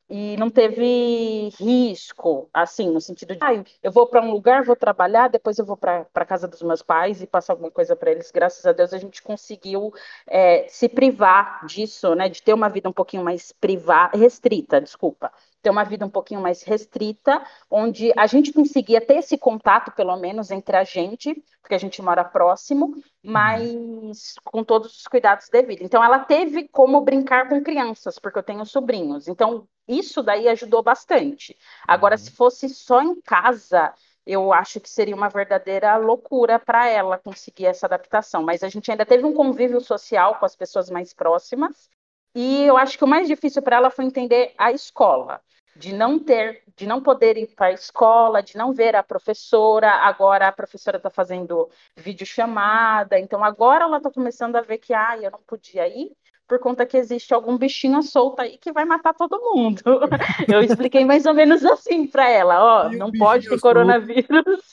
[0.10, 4.76] E não teve risco, assim, no sentido de, ah, eu vou para um lugar, vou
[4.76, 8.12] trabalhar, depois eu vou para a casa dos meus pais e passo alguma coisa para
[8.12, 8.32] eles.
[8.32, 9.94] Graças a Deus a gente conseguiu
[10.26, 15.30] é, se privar disso, né, de ter uma vida um pouquinho mais privada, restrita, desculpa,
[15.62, 20.16] ter uma vida um pouquinho mais restrita, onde a gente conseguia ter esse contato, pelo
[20.18, 23.04] menos, entre a gente, porque a gente mora próximo, uhum.
[23.24, 25.86] mas com todos os cuidados devidos.
[25.86, 29.28] Então, ela teve como brincar com crianças, porque eu tenho sobrinhos.
[29.28, 31.58] Então, isso daí ajudou bastante.
[31.88, 32.20] Agora, uhum.
[32.20, 33.94] se fosse só em casa,
[34.26, 38.44] eu acho que seria uma verdadeira loucura para ela conseguir essa adaptação.
[38.44, 41.90] Mas a gente ainda teve um convívio social com as pessoas mais próximas.
[42.36, 45.42] E eu acho que o mais difícil para ela foi entender a escola
[45.76, 49.90] de não ter, de não poder ir para a escola, de não ver a professora.
[49.90, 55.18] Agora a professora está fazendo videochamada, então agora ela está começando a ver que ah,
[55.18, 56.12] eu não podia ir
[56.50, 59.84] por conta que existe algum bichinho solto aí que vai matar todo mundo.
[60.52, 64.64] Eu expliquei mais ou menos assim para ela, ó, não pode ter coronavírus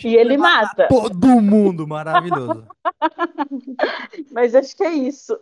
[0.00, 2.64] e, e ele mata todo mundo, maravilhoso.
[4.30, 5.36] Mas acho que é isso.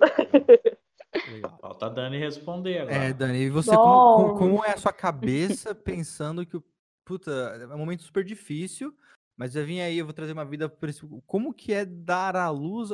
[1.61, 2.95] Falta a Dani responder agora.
[2.95, 6.61] É, Dani, e você, como, como, é a sua cabeça pensando que,
[7.05, 8.95] puta, é um momento super difícil,
[9.37, 11.23] mas eu vim aí, eu vou trazer uma vida por isso.
[11.27, 12.91] Como que é dar à luz?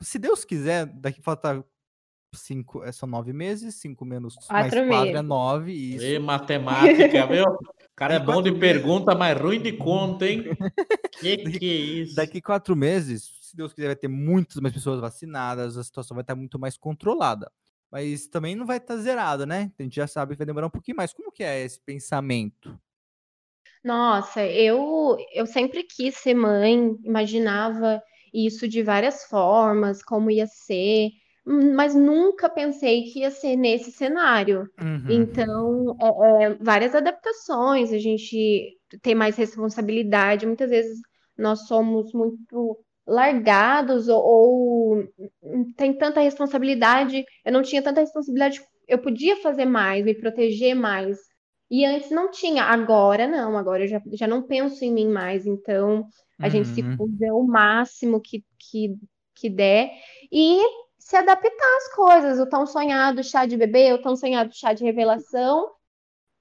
[0.00, 1.64] Se Deus quiser, daqui falta
[2.34, 5.14] cinco, é, são nove meses, cinco menos quatro mais quatro é meses.
[5.14, 5.72] é nove.
[5.72, 6.04] Isso.
[6.04, 7.44] E matemática, viu?
[7.44, 10.44] O cara é bom de pergunta, mas ruim de conta, hein?
[11.20, 12.16] que que é isso?
[12.16, 16.22] Daqui quatro meses, se Deus quiser, vai ter muitas mais pessoas vacinadas, a situação vai
[16.22, 17.52] estar muito mais controlada.
[17.90, 19.70] Mas também não vai estar zerado, né?
[19.78, 21.12] A gente já sabe que vai demorar um pouquinho mais.
[21.12, 22.80] Como que é esse pensamento?
[23.84, 31.10] Nossa, eu, eu sempre quis ser mãe, imaginava isso de várias formas, como ia ser,
[31.44, 34.66] mas nunca pensei que ia ser nesse cenário.
[34.80, 35.10] Uhum.
[35.10, 40.98] Então, é, é, várias adaptações, a gente tem mais responsabilidade, muitas vezes
[41.36, 45.08] nós somos muito largados ou, ou
[45.76, 47.24] tem tanta responsabilidade.
[47.44, 51.18] Eu não tinha tanta responsabilidade, eu podia fazer mais, me proteger mais.
[51.70, 55.46] E antes não tinha, agora não, agora eu já, já não penso em mim mais,
[55.46, 56.06] então
[56.38, 56.50] a uhum.
[56.50, 56.96] gente se uhum.
[56.98, 58.94] cuida o máximo que, que,
[59.34, 59.90] que der
[60.30, 60.60] e
[60.98, 62.38] se adaptar às coisas.
[62.38, 65.70] O tão sonhado chá de bebê, o tão sonhado chá de revelação.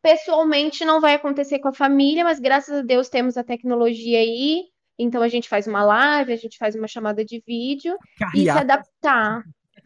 [0.02, 4.66] Pessoalmente não vai acontecer com a família, mas graças a Deus temos a tecnologia aí
[5.04, 8.38] então a gente faz uma live, a gente faz uma chamada de vídeo carreata.
[8.38, 9.44] e se adaptar.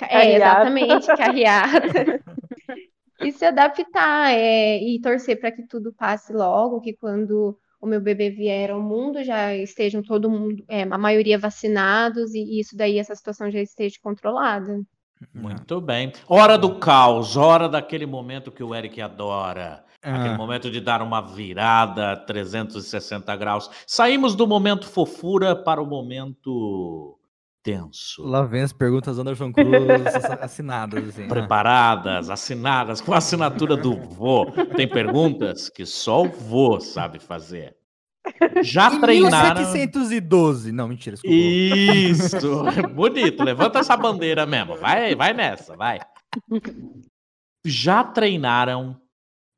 [0.10, 2.24] É, exatamente, carreata.
[3.22, 8.02] e se adaptar é, e torcer para que tudo passe logo, que quando o meu
[8.02, 12.98] bebê vier ao mundo já estejam todo mundo, é, a maioria vacinados e isso daí
[12.98, 14.82] essa situação já esteja controlada.
[15.34, 16.12] Muito bem.
[16.28, 19.84] Hora do caos, hora daquele momento que o Eric adora.
[20.14, 23.70] Aquele momento de dar uma virada 360 graus.
[23.88, 27.18] Saímos do momento fofura para o momento
[27.64, 28.24] tenso.
[28.24, 29.68] Lá vem as perguntas Anderson Cruz
[30.40, 31.10] assinadas.
[31.10, 31.28] Assim.
[31.28, 34.46] Preparadas, assinadas, com a assinatura do vô.
[34.76, 37.76] Tem perguntas que só o vô sabe fazer.
[38.64, 39.62] Já em treinaram.
[39.62, 40.72] 1712.
[40.72, 41.16] Não, mentira.
[41.16, 41.36] Desculpa.
[41.36, 42.64] Isso.
[42.94, 43.44] Bonito.
[43.44, 44.78] Levanta essa bandeira mesmo.
[44.78, 46.00] Vai, vai nessa, vai.
[47.66, 49.00] Já treinaram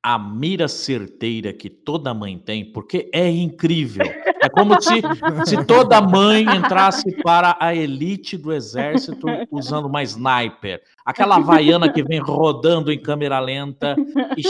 [0.07, 4.05] a mira certeira que toda mãe tem, porque é incrível.
[4.41, 5.01] É como se,
[5.45, 10.81] se toda mãe entrasse para a elite do exército usando uma sniper.
[11.05, 13.97] Aquela havaiana que vem rodando em câmera lenta
[14.37, 14.43] e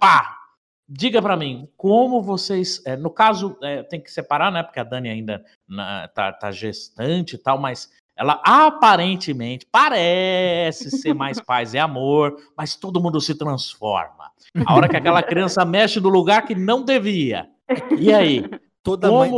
[0.00, 0.36] pá!
[0.88, 2.82] Diga para mim, como vocês.
[2.84, 4.64] É, no caso, é, tem que separar, né?
[4.64, 11.14] Porque a Dani ainda na, tá, tá gestante e tal, mas ela aparentemente parece ser
[11.14, 14.30] mais paz e amor, mas todo mundo se transforma.
[14.66, 17.48] A hora que aquela criança mexe no lugar que não devia.
[17.98, 18.44] E aí?
[18.82, 19.30] Toda mãe,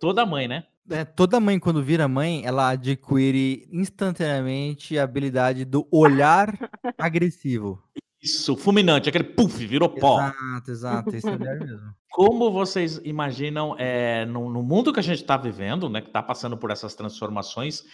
[0.00, 0.64] toda mãe, né?
[0.90, 6.48] É, toda mãe, quando vira mãe, ela adquire instantaneamente a habilidade do olhar
[6.98, 7.82] agressivo.
[8.20, 10.18] Isso, fulminante, aquele puff, virou pó.
[10.20, 11.94] Exato, exato, esse olhar mesmo.
[12.10, 16.22] Como vocês imaginam, é, no, no mundo que a gente está vivendo, né, que está
[16.22, 17.84] passando por essas transformações,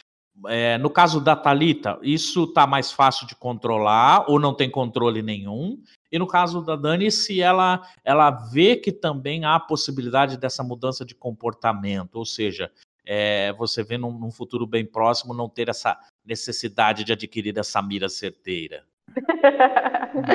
[0.47, 5.23] é, no caso da Talita, isso tá mais fácil de controlar ou não tem controle
[5.23, 5.81] nenhum?
[6.11, 11.05] E no caso da Dani, se ela ela vê que também há possibilidade dessa mudança
[11.05, 12.70] de comportamento, ou seja,
[13.07, 17.81] é, você vê num, num futuro bem próximo não ter essa necessidade de adquirir essa
[17.83, 18.85] mira certeira.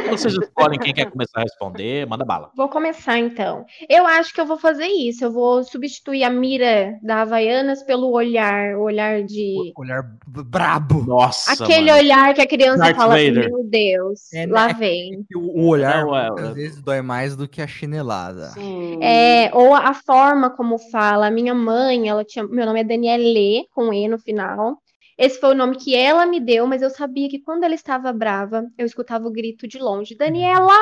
[0.10, 2.52] Vocês escolhem quem quer começar a responder, manda bala.
[2.56, 3.66] Vou começar então.
[3.90, 5.24] Eu acho que eu vou fazer isso.
[5.24, 9.56] Eu vou substituir a mira da Havaianas pelo olhar, o olhar de.
[9.76, 11.04] O olhar brabo.
[11.06, 11.64] Nossa.
[11.64, 11.98] Aquele mano.
[12.04, 13.50] olhar que a criança Darth fala assim, Vader.
[13.52, 14.74] meu Deus, É, lá né?
[14.74, 15.26] vem.
[15.36, 18.48] O, o olhar Não, é- às vezes dói mais do que a chinelada.
[18.50, 19.00] Sim.
[19.04, 21.28] É, ou a forma como fala.
[21.28, 22.46] A minha mãe, ela tinha.
[22.48, 24.78] Meu nome é Daniele, com E no final.
[25.20, 28.14] Esse foi o nome que ela me deu, mas eu sabia que quando ela estava
[28.14, 30.74] brava, eu escutava o grito de longe: Daniela!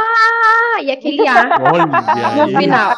[0.83, 2.95] E aquele ar Olha no final.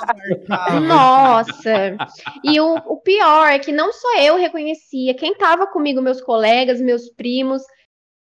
[0.86, 1.96] Nossa!
[2.44, 6.82] E o, o pior é que não só eu reconhecia, quem tava comigo, meus colegas,
[6.82, 7.62] meus primos,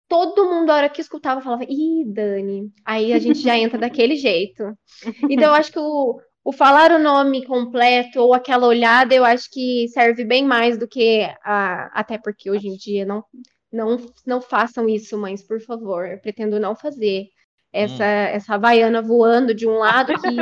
[0.09, 2.73] todo mundo, a hora que escutava, falava, ih, Dani.
[2.85, 4.63] Aí a gente já entra daquele jeito.
[5.29, 9.51] Então, eu acho que o, o falar o nome completo ou aquela olhada, eu acho
[9.51, 11.91] que serve bem mais do que a.
[11.93, 13.23] Até porque hoje em dia não,
[13.71, 16.07] não, não façam isso, mães, por favor.
[16.07, 17.27] Eu pretendo não fazer.
[17.71, 20.37] Essa, essa havaiana voando de um lado que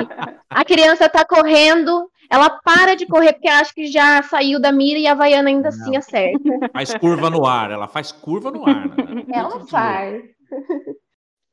[0.49, 5.01] a criança tá correndo, ela para de correr porque acha que já saiu da mira
[5.01, 6.38] e a havaiana ainda assim acerta.
[6.73, 8.97] Faz curva no ar, ela faz curva no ar.
[8.97, 9.25] Né?
[9.33, 10.23] Ela faz.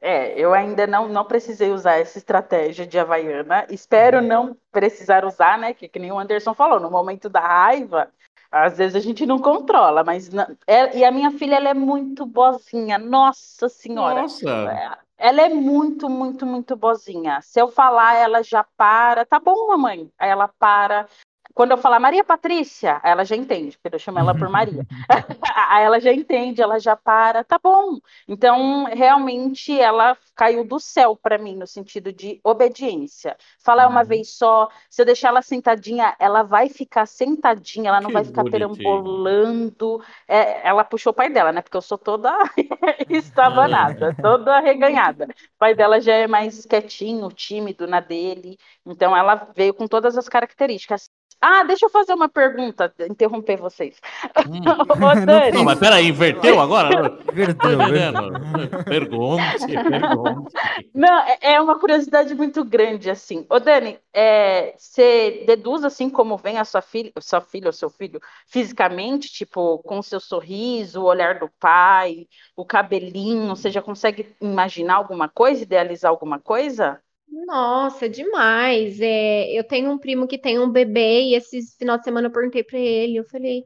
[0.05, 3.65] É, eu ainda não, não precisei usar essa estratégia de Havaiana.
[3.69, 5.73] Espero não precisar usar, né?
[5.73, 8.09] Que, que nem o Anderson falou, no momento da raiva,
[8.51, 11.73] às vezes a gente não controla, mas não- é- e a minha filha ela é
[11.73, 14.23] muito boazinha, nossa senhora.
[14.23, 14.99] Nossa.
[15.17, 17.39] Ela é muito, muito, muito boazinha.
[17.41, 19.25] Se eu falar, ela já para.
[19.25, 20.11] Tá bom, mamãe.
[20.19, 21.07] Aí ela para.
[21.53, 24.85] Quando eu falar Maria Patrícia, ela já entende, porque eu chamo ela por Maria.
[25.79, 27.43] ela já entende, ela já para.
[27.43, 27.99] Tá bom.
[28.27, 33.37] Então, realmente, ela caiu do céu para mim, no sentido de obediência.
[33.63, 34.07] Falar uma Uhum.
[34.07, 38.23] vez só, se eu deixar ela sentadinha, ela vai ficar sentadinha, ela não Que vai
[38.23, 38.45] ficar bonitinho.
[38.45, 40.03] perambulando.
[40.27, 41.61] É, ela puxou o pai dela, né?
[41.61, 42.31] Porque eu sou toda
[43.09, 45.25] estabanada, toda arreganhada.
[45.55, 48.57] O pai dela já é mais quietinho, tímido na dele.
[48.85, 51.09] Então ela veio com todas as características.
[51.41, 53.99] Ah, deixa eu fazer uma pergunta, interromper vocês.
[54.47, 54.61] Hum.
[54.89, 57.09] Ô, Dani, Não, mas peraí, inverteu agora?
[57.33, 57.71] Verdão.
[57.83, 58.83] entendendo.
[58.85, 60.53] Pergunte, pergunte.
[60.93, 63.45] Não, é- é uma curiosidade muito grande, assim.
[63.49, 67.89] Ô, Dani, é, você deduz, assim, como vem a sua filha, sua filha ou seu
[67.89, 73.81] filho, fisicamente, tipo, com o seu sorriso, o olhar do pai, o cabelinho, você já
[73.81, 77.01] consegue imaginar alguma coisa, idealizar alguma coisa?
[77.47, 78.99] Nossa, demais.
[79.01, 82.31] É, eu tenho um primo que tem um bebê e esse final de semana eu
[82.31, 83.63] perguntei pra ele, eu falei,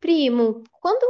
[0.00, 1.04] primo, quando,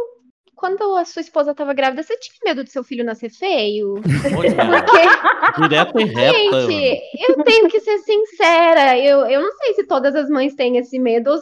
[0.56, 3.94] quando a sua esposa estava grávida, você tinha medo do seu filho nascer feio?
[4.02, 6.66] Porque direto e reta.
[6.66, 8.98] Gente, eu tenho que ser sincera.
[8.98, 11.38] Eu, eu não sei se todas as mães têm esse medo.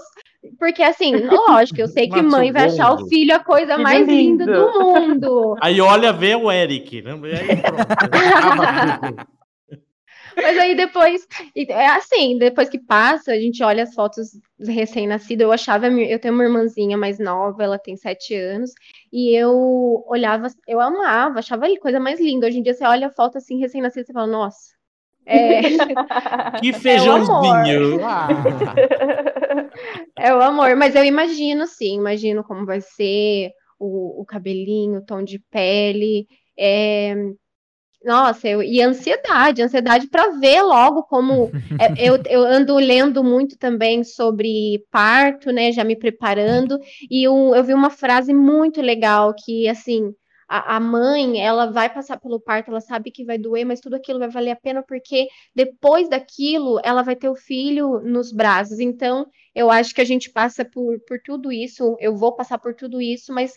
[0.58, 3.82] Porque, assim, lógico, eu sei que Nossa, mãe vai achar o filho a coisa Que
[3.82, 5.56] mais linda do mundo.
[5.60, 7.02] Aí olha, vê o Eric.
[7.02, 7.12] Né?
[7.12, 9.28] Aí, pronto.
[10.40, 15.42] Mas aí depois, é assim, depois que passa, a gente olha as fotos do recém-nascido.
[15.42, 18.72] Eu achava, eu tenho uma irmãzinha mais nova, ela tem sete anos,
[19.12, 22.46] e eu olhava, eu amava, achava ele coisa mais linda.
[22.46, 24.78] Hoje em dia você olha a foto assim, recém-nascido, você fala, nossa.
[25.26, 25.60] É,
[26.60, 28.00] Que feijãozinho.
[30.16, 35.04] É o amor, mas eu imagino, sim, imagino como vai ser o, o cabelinho, o
[35.04, 36.26] tom de pele.
[36.58, 37.14] é,
[38.04, 38.62] Nossa, eu...
[38.62, 41.50] e ansiedade, ansiedade para ver logo como.
[41.80, 45.72] é, eu, eu ando lendo muito também sobre parto, né?
[45.72, 46.78] Já me preparando,
[47.10, 50.12] e eu, eu vi uma frase muito legal que, assim.
[50.50, 53.96] A a mãe, ela vai passar pelo parto, ela sabe que vai doer, mas tudo
[53.96, 58.78] aquilo vai valer a pena porque depois daquilo ela vai ter o filho nos braços.
[58.80, 62.74] Então, eu acho que a gente passa por, por tudo isso, eu vou passar por
[62.74, 63.52] tudo isso, mas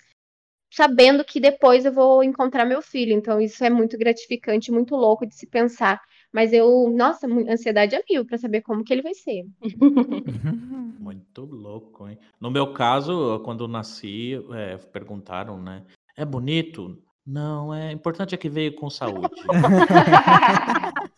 [0.71, 3.11] sabendo que depois eu vou encontrar meu filho.
[3.11, 6.01] Então, isso é muito gratificante, muito louco de se pensar.
[6.33, 9.45] Mas eu, nossa, ansiedade a mil para saber como que ele vai ser.
[11.01, 12.17] Muito louco, hein?
[12.39, 15.83] No meu caso, quando eu nasci, é, perguntaram, né?
[16.15, 17.01] É bonito?
[17.25, 19.29] Não, é importante é que veio com saúde.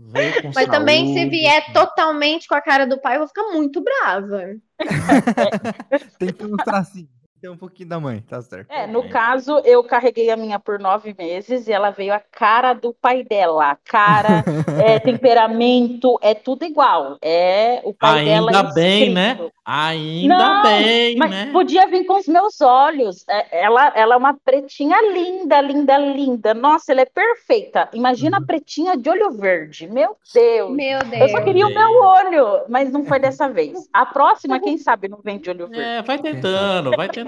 [0.00, 1.30] Veio com Mas também, se saúde.
[1.30, 4.44] vier totalmente com a cara do pai, eu vou ficar muito brava.
[6.18, 7.08] Tem que mostrar assim.
[7.40, 8.68] Tem um pouquinho da mãe, tá certo.
[8.70, 12.72] É, no caso, eu carreguei a minha por nove meses e ela veio a cara
[12.72, 13.78] do pai dela.
[13.84, 14.42] Cara,
[14.84, 17.16] é, temperamento, é tudo igual.
[17.22, 18.50] É o pai dela.
[18.50, 19.38] Ainda bem, né?
[19.64, 21.50] Ainda Não, bem, Mas né?
[21.52, 23.24] podia vir com os meus olhos.
[23.28, 26.54] É, Ela, ela é uma pretinha linda, linda, linda.
[26.54, 27.88] Nossa, ela é perfeita.
[27.92, 29.86] Imagina a pretinha de olho verde.
[29.86, 30.70] Meu Deus.
[30.74, 31.30] Meu Eu Deus.
[31.30, 33.88] só queria o meu olho, mas não foi dessa vez.
[33.92, 35.84] A próxima, quem sabe, não vem de olho verde.
[35.84, 37.27] É, vai tentando, vai tentando.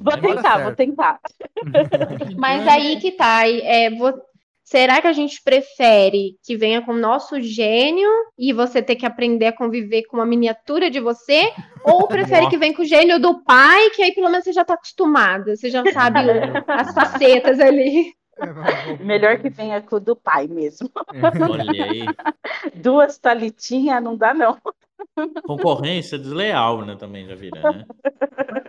[0.00, 1.20] Vou tentar, vou tentar.
[2.36, 3.48] Mas aí que tá.
[3.48, 4.20] É, vo-
[4.62, 9.04] Será que a gente prefere que venha com o nosso gênio e você ter que
[9.04, 11.52] aprender a conviver com uma miniatura de você?
[11.84, 14.64] Ou prefere que venha com o gênio do pai, que aí pelo menos você já
[14.64, 18.14] tá acostumado, você já sabe o- as facetas ali.
[19.04, 20.88] Melhor que venha com o do pai mesmo.
[21.50, 22.06] Olha aí.
[22.76, 24.56] Duas talitinhas não dá, não.
[25.42, 26.96] Concorrência desleal, né?
[26.96, 27.84] Também já vira, né?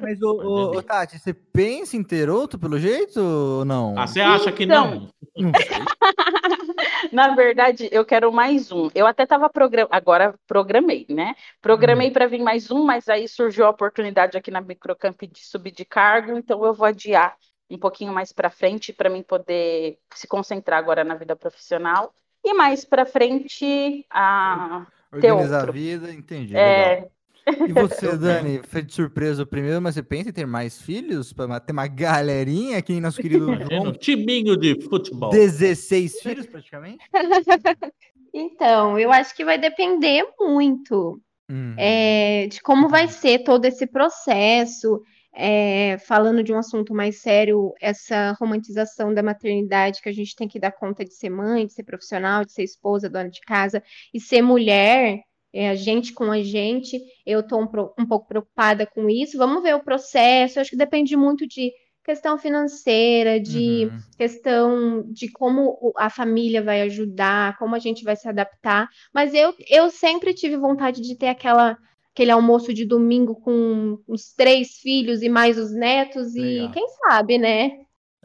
[0.01, 3.97] Mas, ô, ô, ô, Tati, você pensa em ter outro pelo jeito ou não?
[3.97, 5.07] Ah, você acha que não?
[7.11, 8.89] Na verdade, eu quero mais um.
[8.95, 11.35] Eu até estava programando, agora programei, né?
[11.61, 15.71] Programei para vir mais um, mas aí surgiu a oportunidade aqui na Microcamp de subir
[15.71, 17.35] de cargo, então eu vou adiar
[17.69, 22.13] um pouquinho mais para frente para mim poder se concentrar agora na vida profissional.
[22.43, 25.73] E mais para frente, a Organizar a outro.
[25.73, 26.53] vida, entendi.
[26.53, 27.11] legal.
[27.47, 31.33] E você, Dani, foi de surpresa o primeiro, mas você pensa em ter mais filhos?
[31.33, 33.91] Pra ter uma galerinha aqui, nosso querido João?
[33.93, 35.29] timinho de futebol.
[35.29, 37.03] 16 filhos, praticamente?
[38.33, 41.21] Então, eu acho que vai depender muito.
[41.49, 41.75] Hum.
[41.77, 45.01] é, de como vai ser todo esse processo,
[45.33, 50.47] é, falando de um assunto mais sério, essa romantização da maternidade que a gente tem
[50.47, 53.83] que dar conta de ser mãe, de ser profissional, de ser esposa, dona de casa
[54.13, 55.19] e ser mulher,
[55.53, 56.99] é, a gente com a gente.
[57.25, 57.67] Eu estou um,
[58.03, 59.37] um pouco preocupada com isso.
[59.37, 60.57] Vamos ver o processo.
[60.57, 61.71] Eu acho que depende muito de
[62.03, 63.99] questão financeira, de Uhum.
[64.17, 68.89] questão de como a família vai ajudar, como a gente vai se adaptar.
[69.13, 71.77] Mas eu, eu sempre tive vontade de ter aquela,
[72.13, 76.71] aquele almoço de domingo com os três filhos e mais os netos, e Legal.
[76.71, 77.71] quem sabe, né?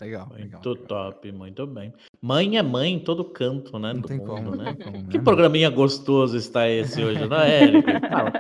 [0.01, 0.61] Legal, legal.
[0.63, 1.93] Muito top, muito bem.
[2.21, 3.95] Mãe é mãe em todo canto, né?
[3.95, 4.75] Não do tem mundo, como, né?
[4.75, 5.25] tem como, Que né?
[5.25, 7.83] programinha gostoso está esse hoje, não é, Eric?
[8.09, 8.33] Fala.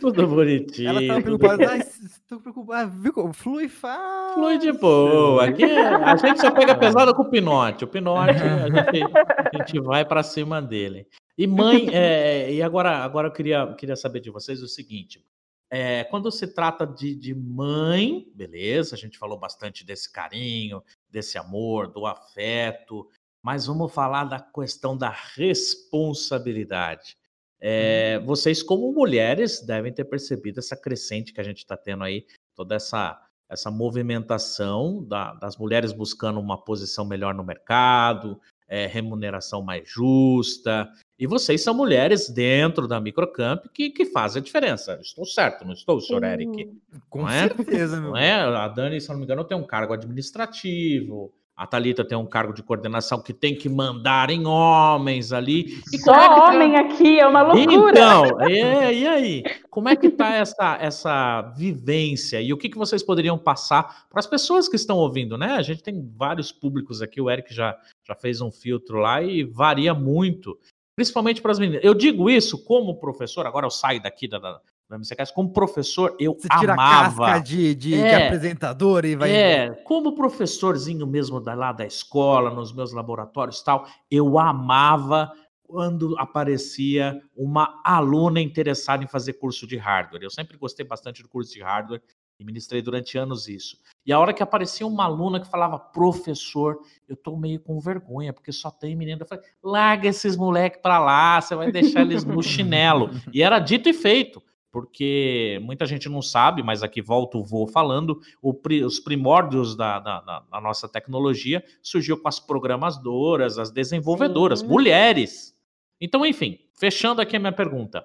[0.00, 0.88] Tudo bonitinho.
[0.88, 1.70] Ela tudo preocupada.
[1.70, 1.82] Ai,
[2.26, 2.90] tô preocupada.
[2.90, 3.12] Viu?
[3.12, 4.34] como Flui fácil.
[4.34, 5.44] Flui de boa.
[5.44, 7.84] Aqui é- a gente só pega pesado com o Pinote.
[7.84, 11.06] O Pinote, a gente, a gente vai para cima dele.
[11.36, 15.24] E mãe, é, e agora, agora eu queria, queria saber de vocês o seguinte:
[15.70, 20.82] é, quando se trata de, de mãe, beleza, a gente falou bastante desse carinho,
[21.12, 23.08] desse amor, do afeto,
[23.42, 27.16] mas vamos falar da questão da responsabilidade.
[27.60, 32.26] É, vocês, como mulheres, devem ter percebido essa crescente que a gente está tendo aí,
[32.56, 39.62] toda essa, essa movimentação da- das mulheres buscando uma posição melhor no mercado, é, remuneração
[39.62, 40.90] mais justa.
[41.22, 44.98] E vocês são mulheres dentro da Microcamp que, que fazem a diferença.
[45.00, 46.68] Estou certo, não estou, senhor Eric?
[47.08, 47.46] Com Não é?
[47.46, 48.10] certeza, meu.
[48.10, 48.32] Não é?
[48.42, 51.32] A Dani, se eu não me engano, tem um cargo administrativo.
[51.54, 55.78] A Thalita tem um cargo de coordenação que tem que mandar em homens ali.
[55.92, 57.90] E só como é que tá- homem aqui é uma loucura.
[57.92, 59.44] então, é, e aí?
[59.70, 62.40] Como é que está essa, essa vivência?
[62.40, 65.52] E o que, que vocês poderiam passar para as pessoas que estão ouvindo, né?
[65.52, 69.44] A gente tem vários públicos aqui, o Eric já, já fez um filtro lá e
[69.44, 70.58] varia muito,
[71.02, 71.82] principalmente para as meninas.
[71.84, 76.14] Eu digo isso como professor, agora eu saio daqui da, da, da MCCast, como professor,
[76.18, 77.26] eu Você tira a amava.
[77.26, 78.26] casca de, de, de É.
[78.26, 79.30] apresentador e vai.
[79.34, 85.32] É, como professorzinho mesmo da, lá da escola, nos meus laboratórios e tal, eu amava
[85.64, 90.22] quando aparecia uma aluna interessada em fazer curso de hardware.
[90.22, 92.02] Eu sempre gostei bastante do curso de hardware
[92.42, 93.76] e ministrei durante anos isso.
[94.04, 98.32] E a hora que aparecia uma aluna que falava, professor, eu tô meio com vergonha,
[98.32, 99.22] porque só tem menina.
[99.22, 103.10] Eu falei, larga esses moleques pra lá, você vai deixar eles no chinelo.
[103.32, 107.66] E era dito e feito porque muita gente não sabe, mas aqui volta o voo
[107.68, 114.60] falando, o os primórdios da, da- da- nossa tecnologia surgiu com as programadoras, as desenvolvedoras,
[114.60, 114.68] Sim.
[114.68, 115.54] mulheres.
[116.00, 118.02] Então, enfim, fechando aqui a minha pergunta,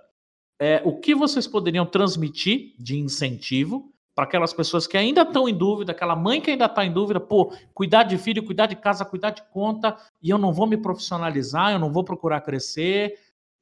[0.59, 5.53] é, o que vocês poderiam transmitir de incentivo para aquelas pessoas que ainda estão em
[5.55, 9.05] dúvida, aquela mãe que ainda está em dúvida, pô, cuidar de filho, cuidar de casa,
[9.05, 13.13] cuidar de conta, e eu não vou me profissionalizar, eu não vou procurar crescer.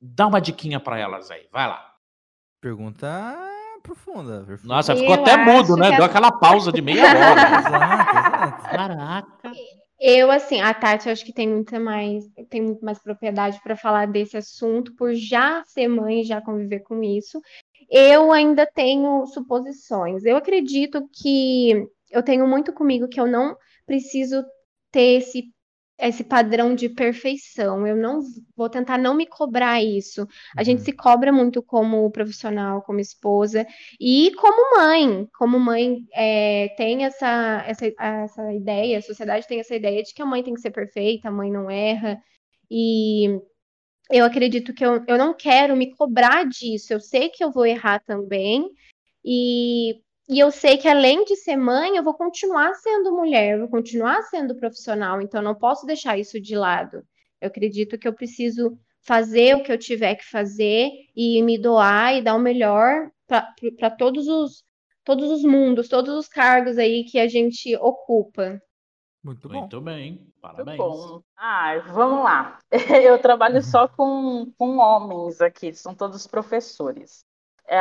[0.01, 1.91] Dá uma diquinha para elas aí, vai lá.
[2.61, 3.37] Pergunta
[3.83, 4.43] profunda.
[4.45, 4.73] profunda.
[4.75, 5.91] Nossa, Eu ficou até mudo, né?
[5.91, 7.41] Deu a- aquela pausa de meia hora.
[7.59, 8.69] Exato, exato.
[8.69, 9.51] Caraca.
[9.99, 14.07] Eu, assim, a Tati, acho que tem muita mais, tem muito mais propriedade para falar
[14.07, 17.41] desse assunto, por já ser mãe e já conviver com isso.
[17.89, 20.25] Eu ainda tenho suposições.
[20.25, 23.55] Eu acredito que eu tenho muito comigo que eu não
[23.85, 24.43] preciso
[24.91, 25.53] ter esse
[25.97, 27.87] esse padrão de perfeição.
[27.87, 28.19] Eu não
[28.55, 30.27] vou tentar não me cobrar isso.
[30.57, 30.83] A gente Uhum.
[30.83, 33.65] se cobra muito como profissional, como esposa
[33.99, 35.25] e como mãe.
[35.37, 40.21] Como mãe é, tem essa, essa, essa ideia, a sociedade tem essa ideia de que
[40.21, 42.21] a mãe tem que ser perfeita, a mãe não erra.
[42.69, 43.39] E
[44.11, 46.93] eu acredito que eu, eu não quero me cobrar disso.
[46.93, 48.69] Eu sei que eu vou errar também.
[49.23, 53.59] E e eu sei que além de ser mãe, eu vou continuar sendo mulher, eu
[53.59, 57.03] vou continuar sendo profissional, então não posso deixar isso de lado.
[57.39, 62.15] Eu acredito que eu preciso fazer o que eu tiver que fazer e me doar
[62.15, 64.63] e dar o melhor para todos os
[65.03, 68.59] todos os mundos, todos os cargos aí que a gente ocupa.
[69.25, 69.59] Muito bom.
[69.59, 70.77] Muito bem, parabéns.
[70.77, 71.21] Muito bom.
[71.37, 72.59] Ah, vamos lá.
[73.03, 77.25] Eu trabalho só com, com homens aqui, são todos professores.
[77.67, 77.79] É,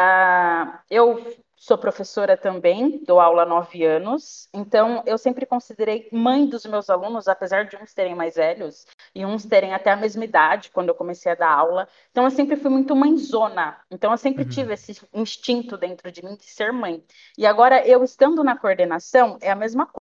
[0.91, 1.23] eu
[1.55, 6.89] sou professora também, dou aula há nove anos, então eu sempre considerei mãe dos meus
[6.89, 10.89] alunos, apesar de uns terem mais velhos e uns terem até a mesma idade quando
[10.89, 11.87] eu comecei a dar aula.
[12.11, 14.49] Então eu sempre fui muito mãezona, então eu sempre Uhum.
[14.49, 17.05] tive esse instinto dentro de mim de ser mãe.
[17.37, 20.04] E agora eu estando na coordenação é a mesma coisa.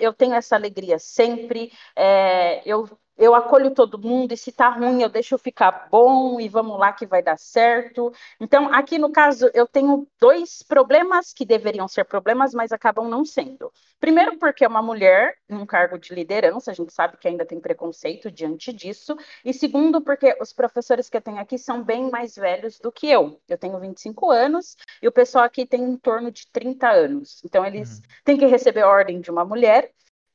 [0.00, 5.02] Eu tenho essa alegria sempre, é, eu eu acolho todo mundo e se tá ruim
[5.02, 8.12] eu deixo ficar bom e vamos lá que vai dar certo.
[8.40, 13.24] Então, aqui no caso, eu tenho dois problemas que deveriam ser problemas, mas acabam não
[13.24, 13.72] sendo.
[14.00, 17.60] Primeiro, porque é uma mulher num cargo de liderança, a gente sabe que ainda tem
[17.60, 19.16] preconceito diante disso.
[19.44, 23.08] E segundo, porque os professores que eu tenho aqui são bem mais velhos do que
[23.08, 23.40] eu.
[23.48, 27.40] Eu tenho 25 anos e o pessoal aqui tem em torno de 30 anos.
[27.44, 28.02] Então, eles Uhum.
[28.24, 29.92] têm que receber ordem de uma mulher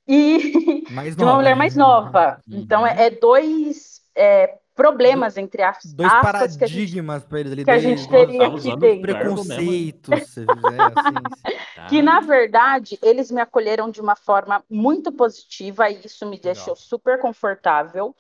[0.09, 1.55] e Mais de uma nova, mulher né?
[1.55, 2.41] mais nova.
[2.47, 2.59] Uhum.
[2.59, 7.39] Então, é, é dois é, problemas, entre as, Dois aspas, que a gente, paradigmas para
[7.41, 7.63] eles ali.
[7.65, 9.01] que a dois- gente teria aqui dentro.
[9.01, 11.13] preconceitos, se fizer assim.
[11.75, 11.85] Tá?
[11.87, 16.53] Que, na verdade, eles me acolheram de uma forma muito positiva e isso me Legal.
[16.53, 18.15] deixou super confortável.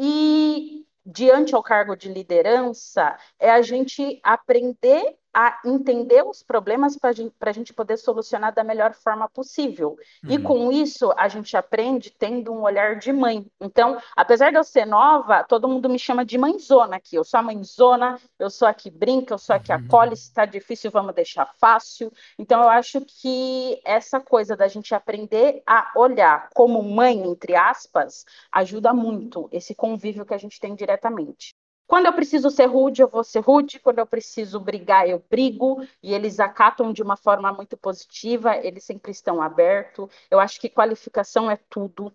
[0.00, 7.10] E, diante ao cargo de liderança, é a gente aprender a entender os problemas para
[7.10, 9.98] a gente poder solucionar da melhor forma possível.
[10.26, 10.42] E Uhum.
[10.42, 13.46] com isso, a gente aprende tendo um olhar de mãe.
[13.60, 17.16] Então, apesar de eu ser nova, todo mundo me chama de mãezona aqui.
[17.16, 19.78] Eu sou a mãezona, eu sou a que brinca, eu sou a que Uhum.
[19.78, 22.10] acolhe, se está difícil, vamos deixar fácil.
[22.38, 28.24] Então, eu acho que essa coisa da gente aprender a olhar como mãe, entre aspas,
[28.50, 31.54] ajuda muito esse convívio que a gente tem diretamente.
[31.86, 33.78] Quando eu preciso ser rude, eu vou ser rude.
[33.80, 35.86] Quando eu preciso brigar, eu brigo.
[36.02, 40.08] E eles acatam de uma forma muito positiva, eles sempre estão abertos.
[40.30, 42.12] Eu acho que qualificação é tudo.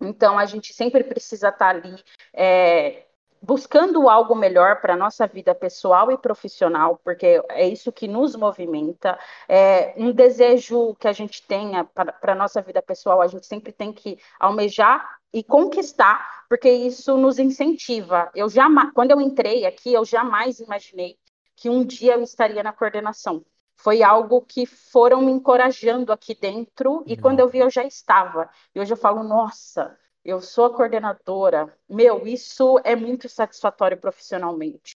[0.00, 1.96] Então, a gente sempre precisa estar ali
[2.32, 3.06] é,
[3.42, 8.36] buscando algo melhor para a nossa vida pessoal e profissional, porque é isso que nos
[8.36, 9.18] movimenta.
[9.48, 13.72] É, um desejo que a gente tenha para a nossa vida pessoal, a gente sempre
[13.72, 18.30] tem que almejar e conquistar, porque isso nos incentiva.
[18.34, 21.18] Eu jamais, quando eu entrei aqui, eu jamais imaginei
[21.56, 23.44] que um dia eu estaria na coordenação.
[23.74, 27.22] Foi algo que foram me encorajando aqui dentro, e Legal.
[27.22, 28.48] quando eu vi, eu já estava.
[28.74, 31.72] E hoje eu falo, nossa, eu sou a coordenadora.
[31.88, 34.96] Meu, isso é muito satisfatório profissionalmente.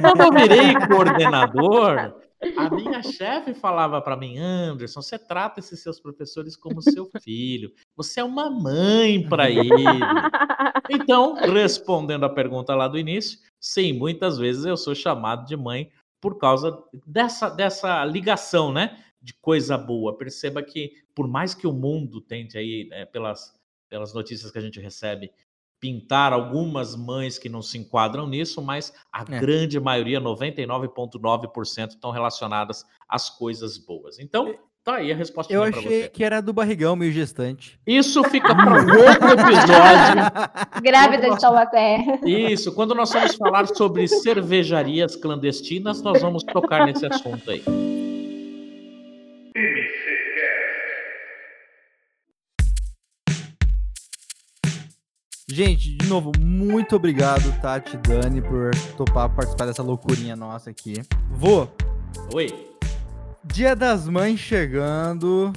[0.00, 2.14] Quando eu virei coordenador,
[2.56, 7.72] a minha chefe falava para mim, Anderson, você trata esses seus professores como seu filho.
[7.96, 9.84] Você é uma mãe para ele.
[10.90, 15.90] Então, respondendo a pergunta lá do início, sim, muitas vezes eu sou chamado de mãe
[16.20, 19.02] por causa dessa, dessa ligação, né?
[19.20, 20.16] De coisa boa.
[20.16, 23.54] Perceba que, por mais que o mundo tente aí, né, pelas,
[23.88, 25.30] pelas notícias que a gente recebe,
[25.80, 29.40] pintar algumas mães que não se enquadram nisso, mas a é.
[29.40, 34.18] grande maioria, 99,9%, estão relacionadas às coisas boas.
[34.18, 37.78] Então, tá aí a resposta Eu achei que era do barrigão meio gestante.
[37.86, 40.82] Isso fica para outro episódio.
[40.82, 42.20] Grávida de Taubaté.
[42.24, 47.62] Isso, quando nós vamos falar sobre cervejarias clandestinas, nós vamos tocar nesse assunto aí.
[55.48, 60.94] Gente, de novo, muito obrigado, Tati Dani, por topar participar dessa loucurinha nossa aqui.
[61.30, 61.68] Vô.
[62.34, 62.48] Oi.
[63.44, 65.52] Dia das Mães chegando.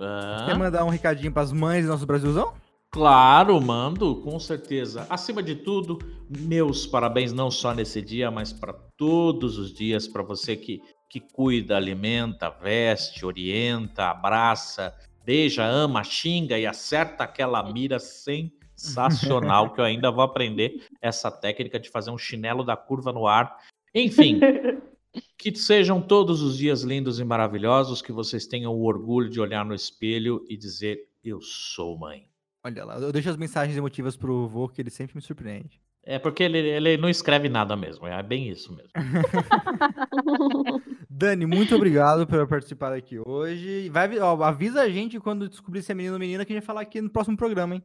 [0.00, 0.44] Ah.
[0.46, 2.54] Quer mandar um recadinho para as mães do nosso Brasilzão?
[2.90, 5.06] Claro, mando, com certeza.
[5.10, 10.22] Acima de tudo, meus parabéns não só nesse dia, mas para todos os dias, para
[10.22, 10.80] você que,
[11.10, 19.72] que cuida, alimenta, veste, orienta, abraça, beija, ama, xinga e acerta aquela mira sem sensacional
[19.72, 23.56] que eu ainda vou aprender essa técnica de fazer um chinelo da curva no ar.
[23.94, 24.40] Enfim,
[25.38, 29.64] que sejam todos os dias lindos e maravilhosos, que vocês tenham o orgulho de olhar
[29.64, 32.26] no espelho e dizer: Eu sou mãe.
[32.64, 35.80] Olha lá, eu deixo as mensagens emotivas pro vô, que ele sempre me surpreende.
[36.06, 38.90] É porque ele, ele não escreve nada mesmo, é bem isso mesmo.
[41.08, 43.88] Dani, muito obrigado por participar aqui hoje.
[43.88, 46.62] Vai, ó, avisa a gente quando descobrir se é menino ou menina que a gente
[46.62, 47.82] vai falar aqui no próximo programa, hein?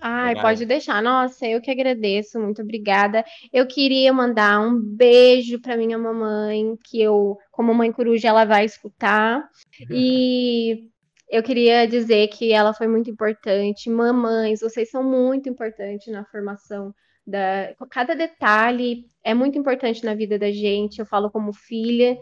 [0.00, 1.02] Ai, pode deixar.
[1.02, 3.24] Nossa, eu que agradeço, muito obrigada.
[3.52, 8.64] Eu queria mandar um beijo para minha mamãe, que eu, como mãe coruja, ela vai
[8.64, 9.48] escutar.
[9.90, 10.88] E
[11.28, 13.88] eu queria dizer que ela foi muito importante.
[13.90, 16.94] Mamães, vocês são muito importantes na formação
[17.26, 17.74] da.
[17.90, 20.98] Cada detalhe é muito importante na vida da gente.
[20.98, 22.18] Eu falo como filha.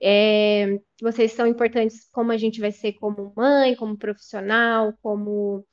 [0.00, 0.78] É...
[1.00, 5.64] Vocês são importantes como a gente vai ser como mãe, como profissional, como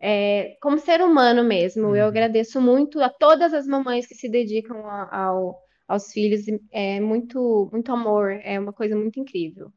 [0.00, 1.88] é, como ser humano mesmo.
[1.88, 1.96] Uhum.
[1.96, 6.42] Eu agradeço muito a todas as mamães que se dedicam a, ao, aos filhos.
[6.70, 9.72] É muito, muito amor, é uma coisa muito incrível.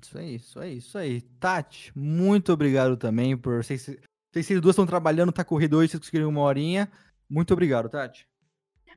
[0.00, 1.20] Isso aí, isso aí, isso aí.
[1.20, 3.62] Tati, muito obrigado também por.
[3.62, 3.96] Vocês,
[4.32, 6.90] vocês duas estão trabalhando, tá corrido hoje, vocês conseguiram uma horinha.
[7.28, 8.26] Muito obrigado, Tati.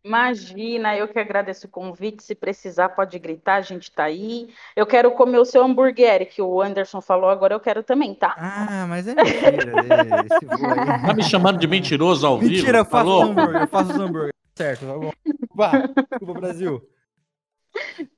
[0.04, 2.24] Imagina, eu que agradeço o convite.
[2.24, 4.50] Se precisar, pode gritar, a gente tá aí.
[4.76, 8.36] Eu quero comer o seu hambúrguer, que o Anderson falou, agora eu quero também, tá?
[8.38, 9.74] Ah, mas é mentira.
[9.80, 12.62] é, tá me chamando de mentiroso ao mentira, vivo?
[12.62, 14.34] Mentira, eu faço os hambúrguer, eu faço os hambúrguer.
[14.56, 15.12] Certo, tá bom.
[15.54, 15.72] Vá,
[16.10, 16.82] desculpa, Brasil.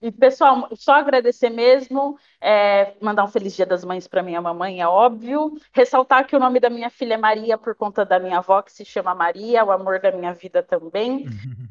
[0.01, 4.81] E, pessoal, só agradecer mesmo, é, mandar um feliz dia das mães para minha mamãe,
[4.81, 5.53] é óbvio.
[5.71, 8.71] Ressaltar que o nome da minha filha é Maria por conta da minha avó, que
[8.71, 11.25] se chama Maria, o amor da minha vida também.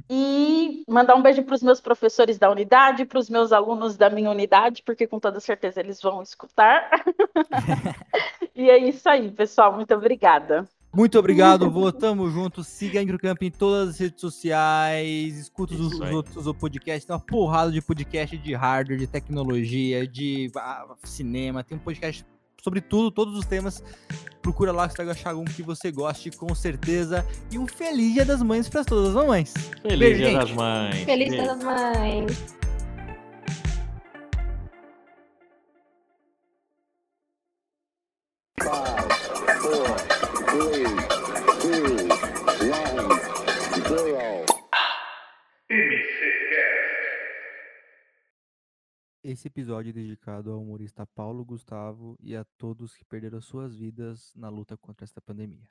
[0.09, 4.09] E mandar um beijo para os meus professores da unidade, para os meus alunos da
[4.11, 6.91] minha unidade, porque com toda certeza eles vão escutar.
[8.55, 9.73] e é isso aí, pessoal.
[9.73, 10.69] Muito obrigada.
[10.95, 11.91] Muito obrigado, vô.
[11.91, 12.63] Tamo junto.
[12.63, 15.39] Siga a Incrocamp em todas as redes sociais.
[15.39, 17.07] Escuta os, os outros podcasts.
[17.07, 21.65] Tem uma porrada de podcast de hardware, de tecnologia, de ah, cinema.
[21.65, 22.27] Tem um podcast
[22.63, 23.83] sobre tudo, todos os temas.
[24.43, 27.27] Procura lá que você vai achar algum que você goste, com certeza.
[27.51, 29.55] E um feliz Dia das Mães para todas as mamães.
[29.81, 30.41] Feliz Beijo, Dia gente.
[30.41, 31.05] das Mães.
[31.05, 32.63] Feliz Dia das Mães.
[49.25, 54.31] Esse episódio é dedicado ao humorista Paulo Gustavo e a todos que perderam suas vidas
[54.37, 55.67] na luta contra esta pandemia.